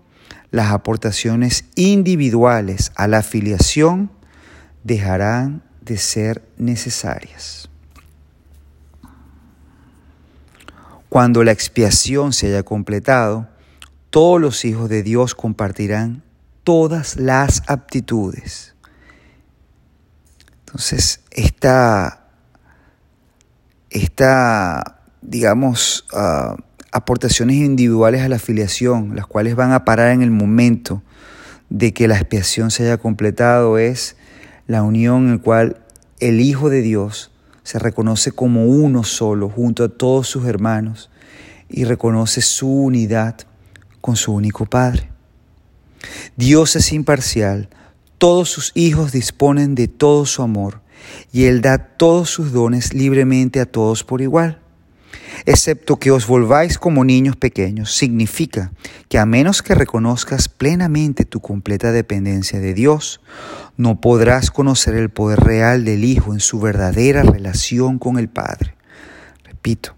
las 0.51 0.71
aportaciones 0.71 1.65
individuales 1.75 2.91
a 2.95 3.07
la 3.07 3.19
afiliación 3.19 4.11
dejarán 4.83 5.63
de 5.81 5.97
ser 5.97 6.47
necesarias. 6.57 7.62
Cuando 11.13 11.43
la 11.43 11.51
expiación 11.51 12.33
se 12.33 12.47
haya 12.47 12.63
completado, 12.63 13.47
todos 14.09 14.41
los 14.41 14.65
hijos 14.65 14.89
de 14.89 15.03
Dios 15.03 15.35
compartirán 15.35 16.23
todas 16.63 17.17
las 17.17 17.61
aptitudes. 17.67 18.73
Entonces, 20.65 21.21
esta, 21.29 22.29
esta 23.91 25.01
digamos, 25.21 26.07
ah, 26.15 26.55
aportaciones 26.91 27.57
individuales 27.57 28.23
a 28.23 28.27
la 28.27 28.37
afiliación, 28.37 29.15
las 29.15 29.27
cuales 29.27 29.55
van 29.55 29.71
a 29.71 29.85
parar 29.85 30.13
en 30.13 30.23
el 30.23 30.31
momento 30.31 31.03
de 31.69 31.93
que 31.93 32.07
la 32.07 32.15
expiación 32.15 32.71
se 32.71 32.85
haya 32.85 32.97
completado, 32.97 33.77
es 33.77 34.15
la 34.65 34.81
unión 34.81 35.27
en 35.27 35.31
la 35.33 35.43
cual 35.43 35.77
el 36.19 36.41
Hijo 36.41 36.71
de 36.71 36.81
Dios 36.81 37.29
se 37.63 37.79
reconoce 37.79 38.31
como 38.31 38.65
uno 38.65 39.03
solo 39.03 39.49
junto 39.49 39.83
a 39.83 39.89
todos 39.89 40.27
sus 40.27 40.45
hermanos 40.45 41.09
y 41.69 41.85
reconoce 41.85 42.41
su 42.41 42.69
unidad 42.69 43.37
con 44.01 44.15
su 44.15 44.33
único 44.33 44.65
Padre. 44.65 45.09
Dios 46.35 46.75
es 46.75 46.91
imparcial, 46.91 47.69
todos 48.17 48.49
sus 48.49 48.71
hijos 48.75 49.11
disponen 49.11 49.75
de 49.75 49.87
todo 49.87 50.25
su 50.25 50.41
amor 50.41 50.81
y 51.31 51.45
Él 51.45 51.61
da 51.61 51.77
todos 51.77 52.29
sus 52.29 52.51
dones 52.51 52.93
libremente 52.93 53.59
a 53.59 53.65
todos 53.65 54.03
por 54.03 54.21
igual. 54.21 54.62
Excepto 55.45 55.97
que 55.97 56.11
os 56.11 56.25
volváis 56.25 56.77
como 56.77 57.03
niños 57.03 57.35
pequeños, 57.35 57.95
significa 57.95 58.71
que 59.09 59.19
a 59.19 59.25
menos 59.25 59.61
que 59.61 59.75
reconozcas 59.75 60.47
plenamente 60.47 61.25
tu 61.25 61.41
completa 61.41 61.91
dependencia 61.91 62.59
de 62.59 62.73
Dios, 62.73 63.19
no 63.77 63.99
podrás 63.99 64.51
conocer 64.51 64.95
el 64.95 65.09
poder 65.09 65.39
real 65.41 65.83
del 65.85 66.03
Hijo 66.03 66.33
en 66.33 66.39
su 66.39 66.59
verdadera 66.59 67.23
relación 67.23 67.99
con 67.99 68.17
el 68.17 68.29
Padre. 68.29 68.75
Repito, 69.43 69.95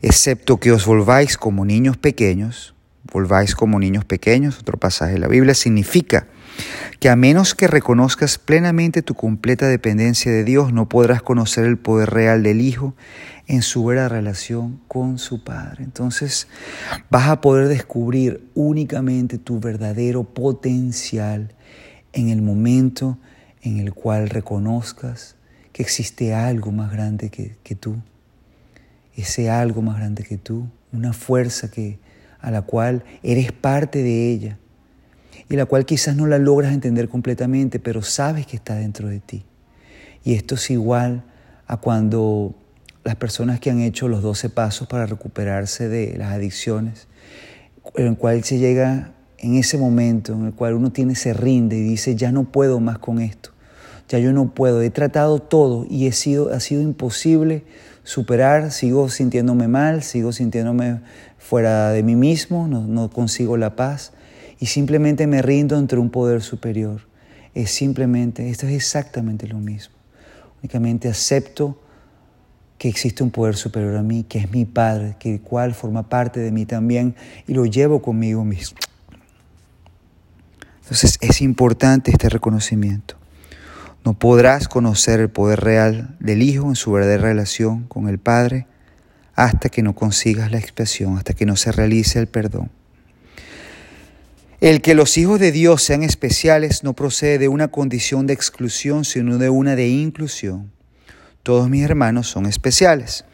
excepto 0.00 0.58
que 0.58 0.72
os 0.72 0.86
volváis 0.86 1.36
como 1.36 1.64
niños 1.64 1.96
pequeños, 1.96 2.74
volváis 3.12 3.54
como 3.54 3.78
niños 3.78 4.04
pequeños, 4.04 4.58
otro 4.58 4.78
pasaje 4.78 5.14
de 5.14 5.18
la 5.18 5.28
Biblia, 5.28 5.54
significa 5.54 6.26
que 7.00 7.08
a 7.08 7.16
menos 7.16 7.54
que 7.54 7.66
reconozcas 7.66 8.38
plenamente 8.38 9.02
tu 9.02 9.14
completa 9.14 9.66
dependencia 9.66 10.32
de 10.32 10.44
Dios, 10.44 10.72
no 10.72 10.88
podrás 10.88 11.22
conocer 11.22 11.64
el 11.64 11.76
poder 11.76 12.10
real 12.10 12.42
del 12.42 12.60
Hijo 12.60 12.94
en 13.46 13.62
su 13.62 13.84
vera 13.84 14.08
relación 14.08 14.80
con 14.88 15.18
su 15.18 15.44
Padre. 15.44 15.84
Entonces 15.84 16.48
vas 17.10 17.28
a 17.28 17.40
poder 17.40 17.68
descubrir 17.68 18.48
únicamente 18.54 19.38
tu 19.38 19.60
verdadero 19.60 20.24
potencial 20.24 21.52
en 22.12 22.28
el 22.30 22.42
momento 22.42 23.18
en 23.62 23.78
el 23.78 23.92
cual 23.92 24.28
reconozcas 24.28 25.36
que 25.72 25.82
existe 25.82 26.34
algo 26.34 26.70
más 26.70 26.92
grande 26.92 27.30
que, 27.30 27.56
que 27.62 27.74
tú, 27.74 27.96
ese 29.16 29.50
algo 29.50 29.82
más 29.82 29.96
grande 29.96 30.22
que 30.22 30.38
tú, 30.38 30.68
una 30.92 31.12
fuerza 31.12 31.70
que, 31.70 31.98
a 32.40 32.50
la 32.50 32.62
cual 32.62 33.04
eres 33.22 33.52
parte 33.52 34.02
de 34.02 34.30
ella 34.30 34.58
y 35.48 35.56
la 35.56 35.66
cual 35.66 35.84
quizás 35.84 36.14
no 36.16 36.26
la 36.26 36.38
logras 36.38 36.72
entender 36.72 37.08
completamente, 37.08 37.78
pero 37.80 38.02
sabes 38.02 38.46
que 38.46 38.56
está 38.56 38.76
dentro 38.76 39.08
de 39.08 39.20
ti. 39.20 39.44
Y 40.22 40.34
esto 40.34 40.54
es 40.54 40.70
igual 40.70 41.24
a 41.66 41.78
cuando 41.78 42.54
las 43.04 43.16
personas 43.16 43.60
que 43.60 43.70
han 43.70 43.80
hecho 43.80 44.08
los 44.08 44.22
12 44.22 44.48
pasos 44.50 44.88
para 44.88 45.06
recuperarse 45.06 45.88
de 45.88 46.16
las 46.16 46.32
adicciones, 46.32 47.06
en 47.94 48.06
el 48.06 48.16
cual 48.16 48.42
se 48.44 48.58
llega 48.58 49.12
en 49.38 49.56
ese 49.56 49.76
momento 49.76 50.32
en 50.32 50.46
el 50.46 50.54
cual 50.54 50.74
uno 50.74 50.90
tiene 50.90 51.14
se 51.14 51.34
rinde 51.34 51.76
y 51.76 51.82
dice, 51.82 52.16
ya 52.16 52.32
no 52.32 52.44
puedo 52.44 52.80
más 52.80 52.98
con 52.98 53.20
esto, 53.20 53.50
ya 54.08 54.18
yo 54.18 54.32
no 54.32 54.54
puedo, 54.54 54.80
he 54.80 54.90
tratado 54.90 55.38
todo 55.38 55.86
y 55.88 56.06
he 56.06 56.12
sido, 56.12 56.52
ha 56.52 56.60
sido 56.60 56.80
imposible 56.80 57.64
superar, 58.04 58.72
sigo 58.72 59.10
sintiéndome 59.10 59.68
mal, 59.68 60.02
sigo 60.02 60.32
sintiéndome 60.32 61.00
fuera 61.38 61.90
de 61.90 62.02
mí 62.02 62.16
mismo, 62.16 62.68
no, 62.68 62.86
no 62.86 63.10
consigo 63.10 63.58
la 63.58 63.76
paz 63.76 64.12
y 64.58 64.66
simplemente 64.66 65.26
me 65.26 65.42
rindo 65.42 65.78
entre 65.78 65.98
un 65.98 66.08
poder 66.08 66.40
superior. 66.42 67.02
Es 67.54 67.70
simplemente, 67.70 68.48
esto 68.48 68.66
es 68.66 68.72
exactamente 68.72 69.46
lo 69.46 69.58
mismo. 69.58 69.94
Únicamente 70.60 71.08
acepto 71.08 71.78
que 72.84 72.90
existe 72.90 73.22
un 73.22 73.30
poder 73.30 73.56
superior 73.56 73.96
a 73.96 74.02
mí, 74.02 74.26
que 74.28 74.38
es 74.38 74.50
mi 74.50 74.66
Padre, 74.66 75.16
que 75.18 75.32
el 75.32 75.40
cual 75.40 75.72
forma 75.72 76.10
parte 76.10 76.40
de 76.40 76.52
mí 76.52 76.66
también 76.66 77.14
y 77.46 77.54
lo 77.54 77.64
llevo 77.64 78.02
conmigo 78.02 78.44
mismo. 78.44 78.76
Entonces 80.82 81.16
es 81.22 81.40
importante 81.40 82.10
este 82.10 82.28
reconocimiento. 82.28 83.16
No 84.04 84.12
podrás 84.12 84.68
conocer 84.68 85.18
el 85.20 85.30
poder 85.30 85.60
real 85.60 86.14
del 86.20 86.42
Hijo 86.42 86.68
en 86.68 86.76
su 86.76 86.92
verdadera 86.92 87.22
relación 87.22 87.84
con 87.84 88.06
el 88.06 88.18
Padre 88.18 88.66
hasta 89.34 89.70
que 89.70 89.82
no 89.82 89.94
consigas 89.94 90.52
la 90.52 90.58
expiación, 90.58 91.16
hasta 91.16 91.32
que 91.32 91.46
no 91.46 91.56
se 91.56 91.72
realice 91.72 92.18
el 92.18 92.26
perdón. 92.26 92.70
El 94.60 94.82
que 94.82 94.94
los 94.94 95.16
hijos 95.16 95.40
de 95.40 95.52
Dios 95.52 95.82
sean 95.82 96.02
especiales 96.02 96.84
no 96.84 96.92
procede 96.92 97.38
de 97.38 97.48
una 97.48 97.68
condición 97.68 98.26
de 98.26 98.34
exclusión, 98.34 99.06
sino 99.06 99.38
de 99.38 99.48
una 99.48 99.74
de 99.74 99.88
inclusión. 99.88 100.74
Todos 101.44 101.68
mis 101.68 101.84
hermanos 101.84 102.26
son 102.26 102.46
especiales. 102.46 103.26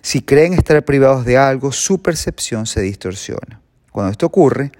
Si 0.00 0.22
creen 0.22 0.54
estar 0.54 0.84
privados 0.84 1.24
de 1.24 1.36
algo, 1.36 1.72
su 1.72 2.00
percepción 2.00 2.64
se 2.64 2.80
distorsiona. 2.80 3.60
Cuando 3.90 4.12
esto 4.12 4.26
ocurre, 4.26 4.70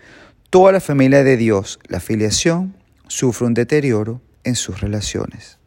toda 0.50 0.71
la 0.71 0.78
familia 0.78 1.25
de 1.25 1.37
Dios, 1.37 1.81
la 1.88 1.99
filiación, 1.99 2.76
sufre 3.09 3.49
un 3.49 3.55
deterioro 3.55 4.21
en 4.45 4.55
sus 4.55 4.81
relaciones. 4.81 5.59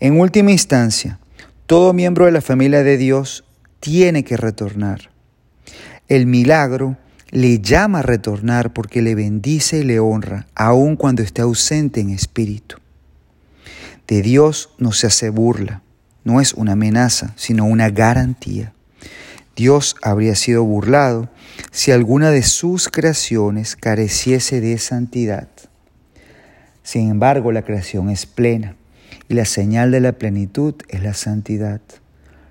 En 0.00 0.18
última 0.18 0.50
instancia, 0.50 1.20
todo 1.66 1.92
miembro 1.92 2.24
de 2.24 2.32
la 2.32 2.40
familia 2.40 2.82
de 2.82 2.96
Dios 2.96 3.44
tiene 3.78 4.24
que 4.24 4.36
retornar. 4.36 5.10
El 6.08 6.26
milagro 6.26 6.96
le 7.30 7.60
llama 7.60 8.00
a 8.00 8.02
retornar 8.02 8.72
porque 8.72 9.02
le 9.02 9.14
bendice 9.14 9.78
y 9.78 9.84
le 9.84 10.00
honra, 10.00 10.48
aun 10.56 10.96
cuando 10.96 11.22
esté 11.22 11.42
ausente 11.42 12.00
en 12.00 12.10
espíritu. 12.10 12.78
De 14.08 14.22
Dios 14.22 14.70
no 14.78 14.92
se 14.92 15.06
hace 15.06 15.30
burla, 15.30 15.82
no 16.24 16.40
es 16.40 16.54
una 16.54 16.72
amenaza, 16.72 17.32
sino 17.36 17.66
una 17.66 17.90
garantía. 17.90 18.72
Dios 19.54 19.96
habría 20.02 20.34
sido 20.34 20.64
burlado 20.64 21.28
si 21.70 21.92
alguna 21.92 22.30
de 22.30 22.42
sus 22.42 22.88
creaciones 22.88 23.76
careciese 23.76 24.60
de 24.60 24.78
santidad. 24.78 25.48
Sin 26.82 27.10
embargo, 27.10 27.52
la 27.52 27.62
creación 27.62 28.08
es 28.08 28.24
plena 28.24 28.76
y 29.28 29.34
la 29.34 29.44
señal 29.44 29.90
de 29.90 30.00
la 30.00 30.12
plenitud 30.12 30.74
es 30.88 31.02
la 31.02 31.14
santidad. 31.14 31.80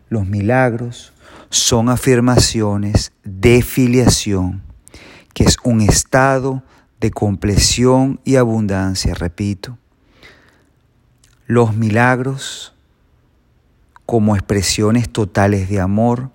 Los 0.09 0.27
milagros 0.27 1.11
son 1.49 1.89
afirmaciones 1.89 3.11
de 3.23 3.61
filiación 3.61 4.61
que 5.33 5.43
es 5.43 5.57
un 5.63 5.81
estado 5.81 6.63
de 6.99 7.11
compleción 7.11 8.19
y 8.23 8.37
abundancia, 8.37 9.13
repito. 9.13 9.77
Los 11.47 11.75
milagros, 11.75 12.75
como 14.05 14.35
expresiones 14.35 15.09
totales 15.09 15.69
de 15.69 15.79
amor, 15.79 16.29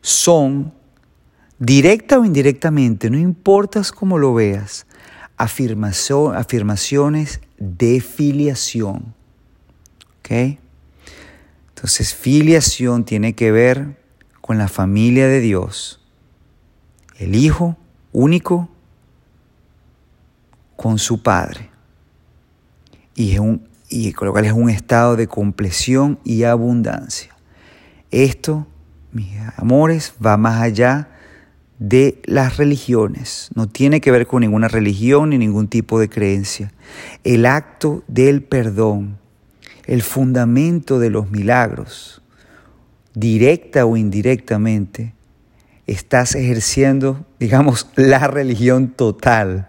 son, 0.00 0.74
directa 1.60 2.18
o 2.18 2.24
indirectamente, 2.24 3.10
no 3.10 3.18
importas 3.18 3.92
cómo 3.92 4.18
lo 4.18 4.34
veas, 4.34 4.86
afirmaciones 5.36 7.40
de 7.58 8.00
filiación. 8.00 9.14
¿Ok? 10.18 10.58
Entonces, 11.68 12.14
filiación 12.14 13.04
tiene 13.04 13.34
que 13.34 13.52
ver 13.52 13.96
con 14.40 14.58
la 14.58 14.66
familia 14.66 15.28
de 15.28 15.40
Dios 15.40 16.00
el 17.20 17.34
Hijo 17.34 17.76
único 18.12 18.68
con 20.76 20.98
su 20.98 21.22
Padre. 21.22 21.70
Y, 23.14 23.32
es 23.32 23.40
un, 23.40 23.68
y 23.90 24.12
con 24.12 24.26
lo 24.26 24.32
cual 24.32 24.46
es 24.46 24.52
un 24.52 24.70
estado 24.70 25.16
de 25.16 25.26
compleción 25.26 26.20
y 26.24 26.44
abundancia. 26.44 27.36
Esto, 28.10 28.66
mis 29.12 29.36
amores, 29.56 30.14
va 30.24 30.36
más 30.36 30.62
allá 30.62 31.08
de 31.80 32.20
las 32.24 32.56
religiones. 32.56 33.50
No 33.54 33.68
tiene 33.68 34.00
que 34.00 34.12
ver 34.12 34.26
con 34.26 34.42
ninguna 34.42 34.68
religión 34.68 35.30
ni 35.30 35.38
ningún 35.38 35.66
tipo 35.66 35.98
de 35.98 36.08
creencia. 36.08 36.72
El 37.24 37.46
acto 37.46 38.04
del 38.06 38.42
perdón, 38.42 39.18
el 39.86 40.02
fundamento 40.02 41.00
de 41.00 41.10
los 41.10 41.30
milagros, 41.30 42.22
directa 43.14 43.86
o 43.86 43.96
indirectamente, 43.96 45.14
estás 45.86 46.36
ejerciendo, 46.36 47.26
digamos, 47.40 47.88
la 47.96 48.28
religión 48.28 48.88
total. 48.88 49.68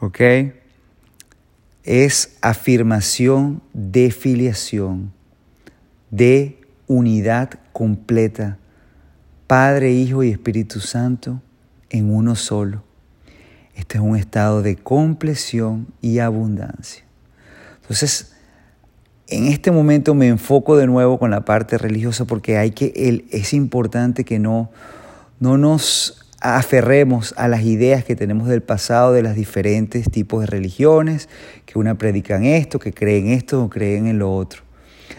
¿Ok? 0.00 0.20
Es 1.88 2.36
afirmación 2.42 3.62
de 3.72 4.10
filiación, 4.10 5.10
de 6.10 6.60
unidad 6.86 7.48
completa, 7.72 8.58
Padre, 9.46 9.92
Hijo 9.92 10.22
y 10.22 10.28
Espíritu 10.28 10.80
Santo 10.80 11.40
en 11.88 12.14
uno 12.14 12.36
solo. 12.36 12.84
Este 13.74 13.96
es 13.96 14.04
un 14.04 14.16
estado 14.18 14.60
de 14.60 14.76
compleción 14.76 15.86
y 16.02 16.18
abundancia. 16.18 17.04
Entonces, 17.80 18.34
en 19.26 19.46
este 19.46 19.70
momento 19.70 20.12
me 20.12 20.28
enfoco 20.28 20.76
de 20.76 20.86
nuevo 20.86 21.18
con 21.18 21.30
la 21.30 21.46
parte 21.46 21.78
religiosa 21.78 22.26
porque 22.26 22.58
hay 22.58 22.72
que, 22.72 23.24
es 23.30 23.54
importante 23.54 24.26
que 24.26 24.38
no, 24.38 24.70
no 25.40 25.56
nos 25.56 26.17
aferremos 26.40 27.34
a 27.36 27.48
las 27.48 27.62
ideas 27.62 28.04
que 28.04 28.16
tenemos 28.16 28.48
del 28.48 28.62
pasado 28.62 29.12
de 29.12 29.22
los 29.22 29.34
diferentes 29.34 30.10
tipos 30.10 30.40
de 30.40 30.46
religiones, 30.46 31.28
que 31.66 31.78
una 31.78 31.96
predican 31.96 32.44
esto, 32.44 32.78
que 32.78 32.92
creen 32.92 33.28
esto 33.28 33.64
o 33.64 33.70
creen 33.70 34.06
en 34.06 34.18
lo 34.18 34.32
otro. 34.32 34.62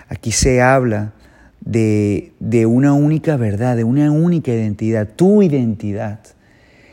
Aquí 0.08 0.32
se 0.32 0.62
habla 0.62 1.14
de, 1.62 2.32
de 2.40 2.66
una 2.66 2.94
única 2.94 3.36
verdad, 3.38 3.76
de 3.76 3.84
una 3.84 4.12
única 4.12 4.52
identidad, 4.52 5.08
tu 5.16 5.44
identidad, 5.44 6.20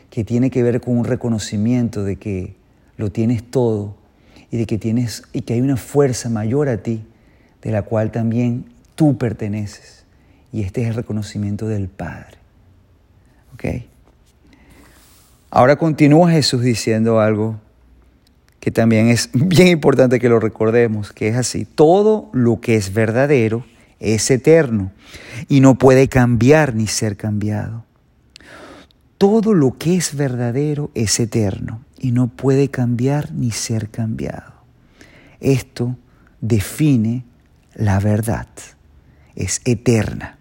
que 0.09 0.23
tiene 0.23 0.49
que 0.49 0.63
ver 0.63 0.81
con 0.81 0.97
un 0.97 1.05
reconocimiento 1.05 2.03
de 2.03 2.15
que 2.15 2.55
lo 2.97 3.11
tienes 3.11 3.43
todo 3.43 3.95
y 4.51 4.57
de 4.57 4.65
que 4.65 4.77
tienes 4.77 5.23
y 5.31 5.41
que 5.41 5.53
hay 5.53 5.61
una 5.61 5.77
fuerza 5.77 6.29
mayor 6.29 6.69
a 6.69 6.77
ti 6.77 7.03
de 7.61 7.71
la 7.71 7.83
cual 7.83 8.11
también 8.11 8.65
tú 8.95 9.17
perteneces. 9.17 10.05
Y 10.51 10.63
este 10.63 10.81
es 10.81 10.87
el 10.87 10.95
reconocimiento 10.95 11.67
del 11.67 11.87
Padre. 11.87 12.37
Ahora 15.49 15.77
continúa 15.77 16.31
Jesús 16.31 16.61
diciendo 16.61 17.19
algo 17.19 17.59
que 18.59 18.71
también 18.71 19.07
es 19.07 19.29
bien 19.33 19.67
importante 19.67 20.19
que 20.19 20.29
lo 20.29 20.39
recordemos, 20.39 21.13
que 21.13 21.29
es 21.29 21.37
así, 21.37 21.65
todo 21.65 22.29
lo 22.33 22.59
que 22.59 22.75
es 22.75 22.93
verdadero 22.93 23.65
es 23.99 24.29
eterno 24.29 24.91
y 25.47 25.61
no 25.61 25.75
puede 25.75 26.07
cambiar 26.07 26.75
ni 26.75 26.87
ser 26.87 27.17
cambiado. 27.17 27.85
Todo 29.17 29.53
lo 29.53 29.77
que 29.77 29.95
es 29.95 30.15
verdadero 30.15 30.91
es 30.93 31.19
eterno 31.19 31.81
y 31.97 32.11
no 32.11 32.27
puede 32.27 32.69
cambiar 32.69 33.31
ni 33.31 33.51
ser 33.51 33.89
cambiado. 33.89 34.53
Esto 35.39 35.97
define 36.41 37.23
la 37.73 37.99
verdad, 37.99 38.47
es 39.35 39.61
eterna. 39.65 40.37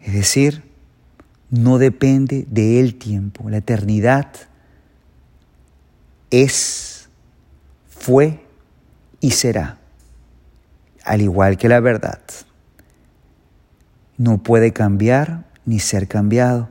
Es 0.00 0.14
decir, 0.14 0.62
no 1.50 1.78
depende 1.78 2.46
del 2.48 2.94
tiempo. 2.94 3.50
La 3.50 3.58
eternidad 3.58 4.28
es, 6.30 7.08
fue 7.88 8.44
y 9.20 9.32
será, 9.32 9.78
al 11.04 11.20
igual 11.20 11.56
que 11.56 11.68
la 11.68 11.80
verdad. 11.80 12.20
No 14.16 14.42
puede 14.42 14.72
cambiar 14.72 15.44
ni 15.64 15.80
ser 15.80 16.06
cambiado. 16.06 16.68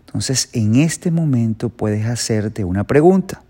Entonces, 0.00 0.48
en 0.52 0.76
este 0.76 1.10
momento 1.10 1.68
puedes 1.68 2.06
hacerte 2.06 2.64
una 2.64 2.84
pregunta. 2.84 3.42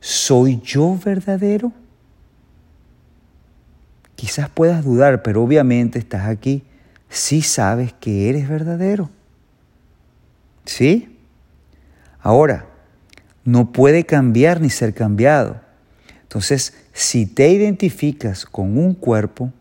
¿Soy 0.00 0.60
yo 0.62 0.98
verdadero? 1.02 1.72
Quizás 4.14 4.48
puedas 4.50 4.84
dudar, 4.84 5.22
pero 5.22 5.42
obviamente 5.42 5.98
estás 5.98 6.28
aquí 6.28 6.64
si 7.08 7.42
sabes 7.42 7.92
que 7.94 8.28
eres 8.28 8.48
verdadero. 8.48 9.10
¿Sí? 10.64 11.18
Ahora, 12.20 12.66
no 13.44 13.72
puede 13.72 14.04
cambiar 14.04 14.60
ni 14.60 14.70
ser 14.70 14.94
cambiado. 14.94 15.60
Entonces, 16.22 16.74
si 16.92 17.26
te 17.26 17.50
identificas 17.50 18.46
con 18.46 18.78
un 18.78 18.94
cuerpo, 18.94 19.52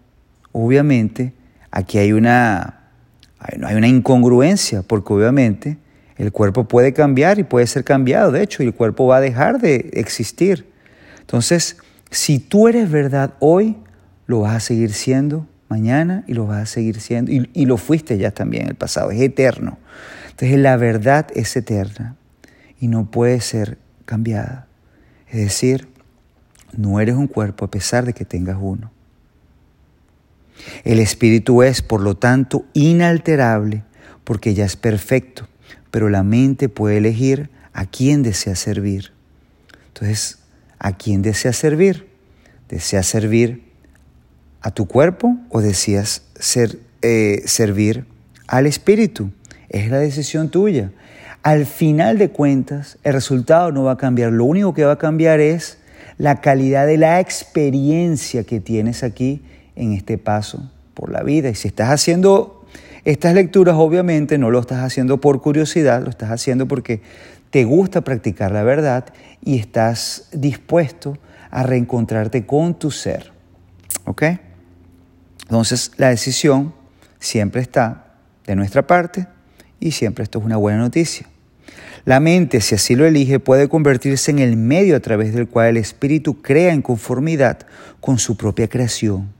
obviamente 0.51 1.33
aquí 1.71 1.97
hay 1.97 2.13
una, 2.13 2.91
hay 3.39 3.75
una 3.75 3.87
incongruencia, 3.87 4.81
porque 4.83 5.13
obviamente 5.13 5.77
el 6.17 6.31
cuerpo 6.31 6.65
puede 6.67 6.93
cambiar 6.93 7.39
y 7.39 7.43
puede 7.43 7.65
ser 7.67 7.83
cambiado, 7.83 8.31
de 8.31 8.43
hecho, 8.43 8.61
y 8.63 8.67
el 8.67 8.75
cuerpo 8.75 9.07
va 9.07 9.17
a 9.17 9.21
dejar 9.21 9.59
de 9.59 9.89
existir. 9.93 10.67
Entonces, 11.19 11.77
si 12.11 12.39
tú 12.39 12.67
eres 12.67 12.91
verdad 12.91 13.33
hoy, 13.39 13.77
lo 14.27 14.41
vas 14.41 14.55
a 14.55 14.59
seguir 14.59 14.93
siendo 14.93 15.47
mañana 15.67 16.23
y 16.27 16.33
lo 16.33 16.45
vas 16.45 16.61
a 16.61 16.65
seguir 16.65 16.99
siendo, 16.99 17.31
y, 17.31 17.49
y 17.53 17.65
lo 17.65 17.77
fuiste 17.77 18.17
ya 18.17 18.31
también 18.31 18.63
en 18.63 18.69
el 18.69 18.75
pasado, 18.75 19.11
es 19.11 19.19
eterno. 19.19 19.77
Entonces, 20.41 20.60
la 20.60 20.75
verdad 20.75 21.27
es 21.36 21.56
eterna 21.56 22.15
y 22.80 22.88
no 22.88 23.10
puede 23.10 23.39
ser 23.41 23.77
cambiada. 24.06 24.67
Es 25.30 25.39
decir, 25.39 25.88
no 26.75 26.99
eres 26.99 27.15
un 27.15 27.27
cuerpo 27.27 27.65
a 27.65 27.71
pesar 27.71 28.06
de 28.06 28.13
que 28.13 28.25
tengas 28.25 28.58
uno. 28.60 28.91
El 30.84 30.99
espíritu 30.99 31.63
es, 31.63 31.82
por 31.82 32.01
lo 32.01 32.17
tanto, 32.17 32.65
inalterable 32.73 33.84
porque 34.23 34.54
ya 34.54 34.65
es 34.65 34.75
perfecto 34.75 35.47
pero 35.91 36.10
la 36.10 36.23
mente 36.23 36.69
puede 36.69 36.97
elegir 36.97 37.49
a 37.73 37.86
quién 37.86 38.23
desea 38.23 38.56
servir. 38.56 39.12
Entonces, 39.88 40.39
¿a 40.80 40.97
quién 40.97 41.21
desea 41.21 41.54
servir? 41.54 42.08
¿Deseas 42.69 43.06
servir 43.06 43.63
a 44.62 44.71
tu 44.71 44.88
cuerpo 44.88 45.38
o 45.49 45.62
deseas 45.62 46.23
ser, 46.39 46.80
eh, 47.01 47.43
servir 47.45 48.06
al 48.47 48.65
espíritu? 48.65 49.32
Es 49.71 49.89
la 49.89 49.99
decisión 49.99 50.49
tuya. 50.49 50.91
Al 51.43 51.65
final 51.65 52.17
de 52.17 52.29
cuentas, 52.29 52.97
el 53.03 53.13
resultado 53.13 53.71
no 53.71 53.86
va 53.86 53.93
a 53.93 53.97
cambiar. 53.97 54.34
Lo 54.34 54.43
único 54.43 54.73
que 54.73 54.84
va 54.84 54.93
a 54.93 54.97
cambiar 54.97 55.39
es 55.39 55.77
la 56.17 56.41
calidad 56.41 56.86
de 56.86 56.97
la 56.97 57.21
experiencia 57.21 58.43
que 58.43 58.60
tienes 58.60 59.01
aquí 59.01 59.41
en 59.77 59.93
este 59.93 60.17
paso 60.17 60.69
por 60.93 61.10
la 61.10 61.23
vida. 61.23 61.49
Y 61.49 61.55
si 61.55 61.69
estás 61.69 61.89
haciendo 61.89 62.65
estas 63.05 63.34
lecturas 63.34 63.75
obviamente 63.77 64.38
no 64.38 64.51
lo 64.51 64.60
estás 64.60 64.84
haciendo 64.84 65.19
por 65.19 65.41
curiosidad, 65.41 66.03
lo 66.03 66.10
estás 66.10 66.29
haciendo 66.29 66.67
porque 66.67 67.01
te 67.49 67.63
gusta 67.63 68.01
practicar 68.01 68.51
la 68.51 68.63
verdad 68.63 69.05
y 69.41 69.57
estás 69.57 70.27
dispuesto 70.34 71.17
a 71.49 71.63
reencontrarte 71.63 72.45
con 72.45 72.77
tu 72.77 72.91
ser. 72.91 73.31
¿Ok? 74.03 74.23
Entonces 75.43 75.93
la 75.95 76.10
decisión 76.10 76.73
siempre 77.19 77.62
está 77.62 78.17
de 78.45 78.55
nuestra 78.55 78.86
parte 78.86 79.27
y 79.81 79.91
siempre 79.91 80.23
esto 80.23 80.39
es 80.39 80.45
una 80.45 80.55
buena 80.55 80.77
noticia. 80.79 81.27
La 82.05 82.19
mente, 82.19 82.61
si 82.61 82.75
así 82.75 82.95
lo 82.95 83.05
elige, 83.05 83.39
puede 83.39 83.67
convertirse 83.67 84.31
en 84.31 84.39
el 84.39 84.55
medio 84.55 84.95
a 84.95 85.01
través 85.01 85.33
del 85.33 85.47
cual 85.47 85.69
el 85.69 85.77
espíritu 85.77 86.41
crea 86.41 86.71
en 86.71 86.81
conformidad 86.81 87.59
con 87.99 88.17
su 88.17 88.37
propia 88.37 88.69
creación. 88.69 89.33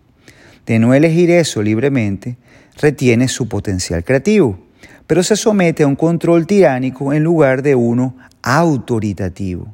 De 0.66 0.78
no 0.78 0.94
elegir 0.94 1.32
eso 1.32 1.64
libremente, 1.64 2.38
retiene 2.80 3.28
su 3.28 3.48
potencial 3.48 4.04
creativo, 4.04 4.60
pero 5.08 5.24
se 5.24 5.36
somete 5.36 5.84
a 5.84 5.88
un 5.88 5.96
control 5.96 6.46
tiránico 6.46 7.14
en 7.14 7.24
lugar 7.24 7.64
de 7.64 7.76
uno 7.76 8.16
autoritativo. 8.44 9.74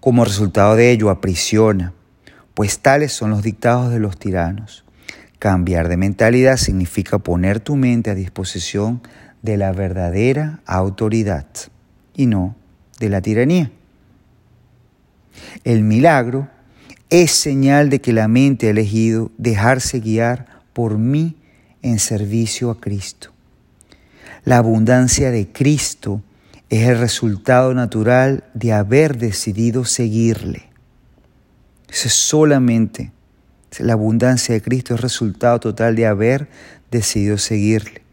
Como 0.00 0.24
resultado 0.24 0.76
de 0.76 0.90
ello, 0.90 1.10
aprisiona, 1.10 1.92
pues 2.54 2.78
tales 2.78 3.12
son 3.12 3.30
los 3.30 3.42
dictados 3.42 3.90
de 3.90 4.00
los 4.00 4.18
tiranos. 4.18 4.84
Cambiar 5.38 5.88
de 5.88 5.96
mentalidad 5.96 6.56
significa 6.56 7.18
poner 7.18 7.60
tu 7.60 7.76
mente 7.76 8.10
a 8.10 8.14
disposición 8.14 9.02
de 9.46 9.56
la 9.56 9.72
verdadera 9.72 10.60
autoridad 10.66 11.46
y 12.14 12.26
no 12.26 12.54
de 12.98 13.08
la 13.08 13.22
tiranía. 13.22 13.70
El 15.64 15.82
milagro 15.84 16.48
es 17.08 17.30
señal 17.30 17.88
de 17.88 18.00
que 18.00 18.12
la 18.12 18.28
mente 18.28 18.66
ha 18.66 18.70
elegido 18.70 19.30
dejarse 19.38 20.00
guiar 20.00 20.46
por 20.72 20.98
mí 20.98 21.36
en 21.80 21.98
servicio 21.98 22.70
a 22.70 22.80
Cristo. 22.80 23.30
La 24.44 24.58
abundancia 24.58 25.30
de 25.30 25.46
Cristo 25.48 26.22
es 26.68 26.88
el 26.88 26.98
resultado 26.98 27.72
natural 27.72 28.44
de 28.54 28.72
haber 28.72 29.16
decidido 29.16 29.84
seguirle. 29.84 30.64
Es 31.88 32.12
solamente 32.12 33.12
la 33.78 33.92
abundancia 33.92 34.54
de 34.54 34.62
Cristo 34.62 34.94
es 34.94 35.00
resultado 35.00 35.60
total 35.60 35.94
de 35.94 36.06
haber 36.06 36.48
decidido 36.90 37.38
seguirle. 37.38 38.05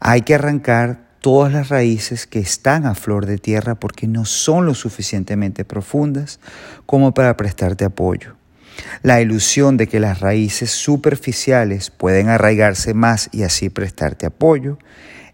Hay 0.00 0.22
que 0.22 0.34
arrancar 0.34 1.10
todas 1.20 1.52
las 1.52 1.68
raíces 1.68 2.26
que 2.26 2.38
están 2.38 2.86
a 2.86 2.94
flor 2.94 3.26
de 3.26 3.38
tierra 3.38 3.74
porque 3.74 4.06
no 4.06 4.24
son 4.24 4.66
lo 4.66 4.74
suficientemente 4.74 5.64
profundas 5.64 6.40
como 6.86 7.12
para 7.12 7.36
prestarte 7.36 7.84
apoyo. 7.84 8.36
La 9.02 9.20
ilusión 9.20 9.76
de 9.76 9.86
que 9.86 10.00
las 10.00 10.20
raíces 10.20 10.70
superficiales 10.70 11.90
pueden 11.90 12.28
arraigarse 12.28 12.94
más 12.94 13.28
y 13.32 13.42
así 13.42 13.68
prestarte 13.68 14.26
apoyo 14.26 14.78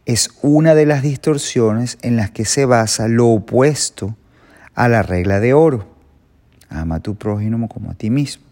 es 0.05 0.31
una 0.43 0.75
de 0.75 0.87
las 0.87 1.03
distorsiones 1.03 1.99
en 2.03 2.17
las 2.17 2.31
que 2.31 2.45
se 2.45 2.65
basa 2.65 3.09
lo 3.09 3.29
opuesto 3.29 4.17
a 4.75 4.89
la 4.89 5.03
regla 5.03 5.41
de 5.41 5.55
oro. 5.55 5.89
Ama 6.69 6.97
a 6.97 7.01
tu 7.01 7.17
prójimo 7.17 7.69
como 7.69 7.91
a 7.91 7.95
ti 7.95 8.11
mismo. 8.11 8.45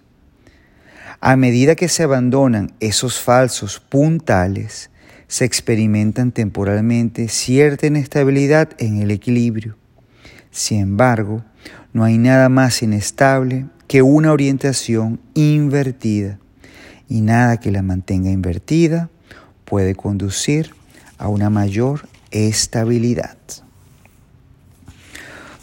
A 1.20 1.36
medida 1.36 1.74
que 1.74 1.88
se 1.88 2.02
abandonan 2.02 2.72
esos 2.80 3.18
falsos 3.18 3.80
puntales, 3.80 4.90
se 5.34 5.44
experimentan 5.44 6.30
temporalmente 6.30 7.26
cierta 7.26 7.88
inestabilidad 7.88 8.68
en 8.78 9.02
el 9.02 9.10
equilibrio. 9.10 9.76
Sin 10.52 10.78
embargo, 10.78 11.42
no 11.92 12.04
hay 12.04 12.18
nada 12.18 12.48
más 12.48 12.84
inestable 12.84 13.66
que 13.88 14.00
una 14.00 14.30
orientación 14.30 15.18
invertida 15.34 16.38
y 17.08 17.20
nada 17.20 17.58
que 17.58 17.72
la 17.72 17.82
mantenga 17.82 18.30
invertida 18.30 19.10
puede 19.64 19.96
conducir 19.96 20.72
a 21.18 21.26
una 21.26 21.50
mayor 21.50 22.06
estabilidad. 22.30 23.36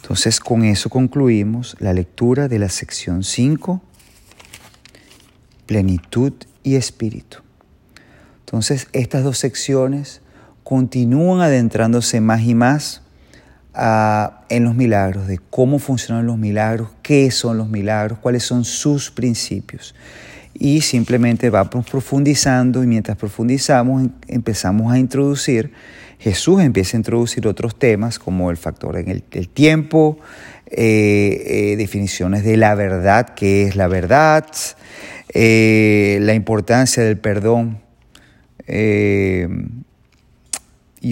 Entonces 0.01 0.41
con 0.41 0.65
eso 0.65 0.89
concluimos 0.89 1.77
la 1.79 1.93
lectura 1.93 2.49
de 2.49 2.59
la 2.59 2.67
sección 2.67 3.23
5, 3.23 3.81
plenitud 5.65 6.33
y 6.61 6.75
espíritu. 6.75 7.37
Entonces 8.51 8.89
estas 8.91 9.23
dos 9.23 9.37
secciones 9.37 10.19
continúan 10.65 11.39
adentrándose 11.39 12.19
más 12.19 12.41
y 12.41 12.53
más 12.53 13.01
en 13.73 14.65
los 14.65 14.75
milagros, 14.75 15.25
de 15.25 15.39
cómo 15.49 15.79
funcionan 15.79 16.25
los 16.25 16.37
milagros, 16.37 16.89
qué 17.01 17.31
son 17.31 17.57
los 17.57 17.69
milagros, 17.69 18.19
cuáles 18.19 18.43
son 18.43 18.65
sus 18.65 19.09
principios. 19.09 19.95
Y 20.53 20.81
simplemente 20.81 21.49
vamos 21.49 21.89
profundizando 21.89 22.83
y 22.83 22.87
mientras 22.87 23.15
profundizamos 23.15 24.01
em, 24.01 24.09
empezamos 24.27 24.91
a 24.91 24.99
introducir, 24.99 25.71
Jesús 26.19 26.61
empieza 26.61 26.97
a 26.97 26.99
introducir 26.99 27.47
otros 27.47 27.79
temas 27.79 28.19
como 28.19 28.51
el 28.51 28.57
factor 28.57 28.97
en 28.97 29.07
el, 29.07 29.47
tiempo, 29.47 30.19
eh, 30.67 31.71
eh, 31.71 31.75
definiciones 31.77 32.43
de 32.43 32.57
la 32.57 32.75
verdad, 32.75 33.29
qué 33.33 33.63
es 33.63 33.77
la 33.77 33.87
verdad, 33.87 34.45
eh, 35.33 36.19
la 36.19 36.33
importancia 36.33 37.01
del 37.01 37.17
perdón 37.17 37.79
y 38.67 39.55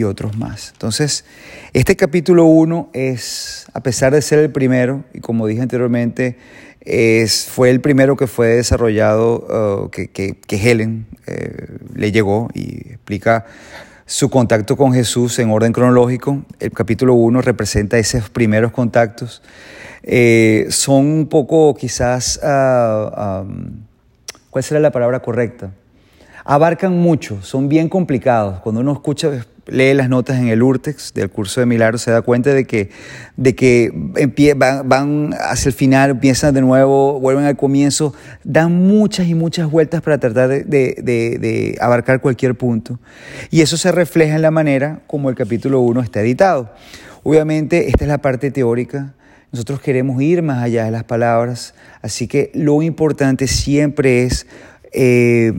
otros 0.04 0.38
más. 0.38 0.72
Entonces, 0.74 1.26
este 1.74 1.96
capítulo 1.96 2.46
1 2.46 2.90
es, 2.94 3.66
a 3.74 3.82
pesar 3.82 4.14
de 4.14 4.22
ser 4.22 4.40
el 4.40 4.52
primero, 4.52 5.04
y 5.14 5.20
como 5.20 5.48
dije 5.48 5.62
anteriormente, 5.62 6.38
es, 6.82 7.46
fue 7.46 7.70
el 7.70 7.82
primero 7.82 8.16
que 8.16 8.28
fue 8.28 8.48
desarrollado, 8.48 9.86
uh, 9.86 9.90
que, 9.90 10.10
que, 10.10 10.36
Helen 10.50 11.08
eh, 11.28 11.78
le 11.94 12.12
llegó 12.12 12.50
y 12.54 12.94
explica 12.94 13.46
su 14.06 14.30
contacto 14.30 14.78
con 14.78 14.94
Jesús 14.94 15.38
en 15.40 15.52
orden 15.52 15.72
cronológico. 15.72 16.44
El 16.60 16.72
capítulo 16.72 17.14
1 17.16 17.42
representa 17.42 17.98
esos 17.98 18.30
primeros 18.30 18.72
contactos. 18.72 19.42
Eh, 20.04 20.68
son 20.70 21.06
un 21.06 21.28
poco 21.28 21.76
quizás, 21.76 22.40
uh, 22.42 23.42
um, 23.42 23.84
¿cuál 24.50 24.64
será 24.64 24.80
la 24.80 24.92
palabra 24.92 25.20
correcta? 25.20 25.72
Abarcan 26.52 26.98
mucho, 26.98 27.44
son 27.44 27.70
bien 27.70 27.90
complicados. 27.90 28.60
Cuando 28.62 28.82
uno 28.82 28.94
escucha 28.94 29.46
lee 29.68 29.94
las 29.94 30.10
notas 30.10 30.40
en 30.40 30.48
el 30.48 30.64
Urtex 30.64 31.14
del 31.14 31.30
curso 31.30 31.60
de 31.60 31.68
milagros, 31.68 32.02
se 32.02 32.10
da 32.10 32.24
cuenta 32.24 32.52
de 32.52 32.66
que, 32.66 32.90
de 33.38 33.54
que 33.54 33.92
van, 34.56 35.36
hacia 35.40 35.70
el 35.70 35.76
final, 35.76 36.10
empiezan 36.10 36.56
de 36.56 36.62
nuevo, 36.62 37.20
vuelven 37.20 37.46
al 37.46 37.56
comienzo, 37.56 38.16
dan 38.44 38.74
muchas 38.74 39.28
y 39.28 39.36
muchas 39.36 39.70
vueltas 39.70 40.02
para 40.02 40.18
tratar 40.18 40.50
de, 40.50 40.64
de 40.66 41.78
abarcar 41.80 42.20
cualquier 42.20 42.56
punto. 42.56 43.00
Y 43.52 43.62
eso 43.62 43.78
se 43.78 43.92
refleja 43.92 44.36
en 44.36 44.42
la 44.42 44.50
manera 44.50 45.04
como 45.06 45.30
el 45.30 45.36
capítulo 45.36 45.82
1 45.82 46.02
está 46.02 46.22
editado. 46.22 46.74
Obviamente, 47.22 47.90
esta 47.90 48.06
es 48.06 48.10
la 48.10 48.18
parte 48.18 48.50
teórica. 48.50 49.14
Nosotros 49.52 49.82
queremos 49.82 50.20
ir 50.24 50.42
más 50.42 50.64
allá 50.64 50.86
de 50.86 50.90
las 50.90 51.04
palabras, 51.04 51.76
así 52.02 52.28
que 52.28 52.50
lo 52.56 52.82
importante 52.82 53.46
siempre 53.46 54.24
es... 54.24 54.48
Eh, 54.94 55.54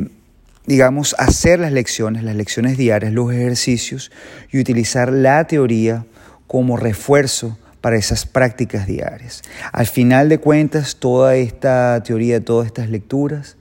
digamos, 0.71 1.17
hacer 1.19 1.59
las 1.59 1.73
lecciones, 1.73 2.23
las 2.23 2.37
lecciones 2.37 2.79
diarias, 2.79 3.13
los 3.13 3.33
ejercicios 3.33 4.13
y 4.53 4.61
utilizar 4.61 5.13
la 5.13 5.43
teoría 5.49 6.07
como 6.47 6.77
refuerzo 6.77 7.59
para 7.81 7.97
esas 7.97 8.25
prácticas 8.25 8.87
diarias. 8.87 9.43
Al 9.73 9.89
final 9.89 10.29
de 10.29 10.39
cuentas, 10.39 10.95
toda 10.95 11.35
esta 11.35 12.01
teoría, 12.05 12.45
todas 12.45 12.69
estas 12.69 12.89
lecturas 12.89 13.57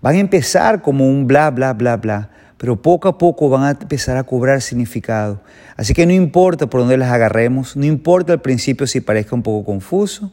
van 0.00 0.16
a 0.16 0.18
empezar 0.18 0.82
como 0.82 1.08
un 1.08 1.28
bla, 1.28 1.48
bla, 1.52 1.74
bla, 1.74 1.96
bla, 1.98 2.30
pero 2.58 2.82
poco 2.82 3.06
a 3.06 3.18
poco 3.18 3.48
van 3.48 3.62
a 3.62 3.70
empezar 3.80 4.16
a 4.16 4.24
cobrar 4.24 4.62
significado. 4.62 5.44
Así 5.76 5.94
que 5.94 6.06
no 6.06 6.12
importa 6.12 6.66
por 6.66 6.80
dónde 6.80 6.96
las 6.96 7.12
agarremos, 7.12 7.76
no 7.76 7.84
importa 7.84 8.32
al 8.32 8.42
principio 8.42 8.88
si 8.88 9.00
parezca 9.00 9.36
un 9.36 9.44
poco 9.44 9.64
confuso, 9.64 10.32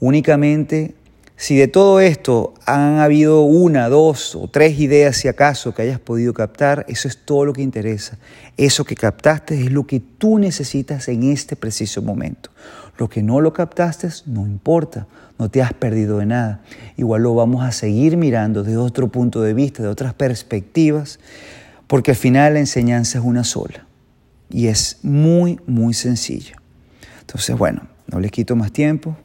únicamente 0.00 0.94
si 1.36 1.56
de 1.56 1.66
todo 1.66 2.00
esto 2.00 2.54
han 2.66 2.98
habido 2.98 3.42
una, 3.42 3.88
dos 3.88 4.36
o 4.36 4.48
tres 4.48 4.78
ideas, 4.78 5.16
si 5.16 5.28
acaso, 5.28 5.74
que 5.74 5.82
hayas 5.82 5.98
podido 5.98 6.34
captar, 6.34 6.84
eso 6.88 7.08
es 7.08 7.18
todo 7.24 7.44
lo 7.44 7.52
que 7.52 7.62
interesa. 7.62 8.18
Eso 8.56 8.84
que 8.84 8.94
captaste 8.94 9.60
es 9.60 9.72
lo 9.72 9.86
que 9.86 10.00
tú 10.00 10.38
necesitas 10.38 11.08
en 11.08 11.24
este 11.24 11.56
preciso 11.56 12.02
momento. 12.02 12.50
Lo 12.98 13.08
que 13.08 13.22
no 13.22 13.40
lo 13.40 13.52
captaste 13.52 14.08
no 14.26 14.46
importa, 14.46 15.06
no 15.38 15.50
te 15.50 15.62
has 15.62 15.72
perdido 15.72 16.18
de 16.18 16.26
nada. 16.26 16.60
Igual 16.96 17.22
lo 17.22 17.34
vamos 17.34 17.64
a 17.64 17.72
seguir 17.72 18.16
mirando 18.16 18.62
de 18.62 18.76
otro 18.76 19.08
punto 19.08 19.40
de 19.40 19.54
vista, 19.54 19.82
de 19.82 19.88
otras 19.88 20.14
perspectivas, 20.14 21.18
porque 21.88 22.12
al 22.12 22.16
final 22.16 22.54
la 22.54 22.60
enseñanza 22.60 23.18
es 23.18 23.24
una 23.24 23.42
sola 23.42 23.86
y 24.48 24.68
es 24.68 24.98
muy, 25.02 25.58
muy 25.66 25.94
sencilla. 25.94 26.54
Entonces, 27.20 27.56
bueno, 27.56 27.88
no 28.06 28.20
les 28.20 28.30
quito 28.30 28.54
más 28.54 28.70
tiempo 28.70 29.16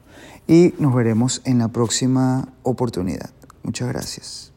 y 0.47 0.73
nos 0.79 0.95
veremos 0.95 1.41
en 1.45 1.59
la 1.59 1.67
próxima 1.67 2.47
oportunidad. 2.63 3.29
Muchas 3.63 3.87
gracias. 3.89 4.56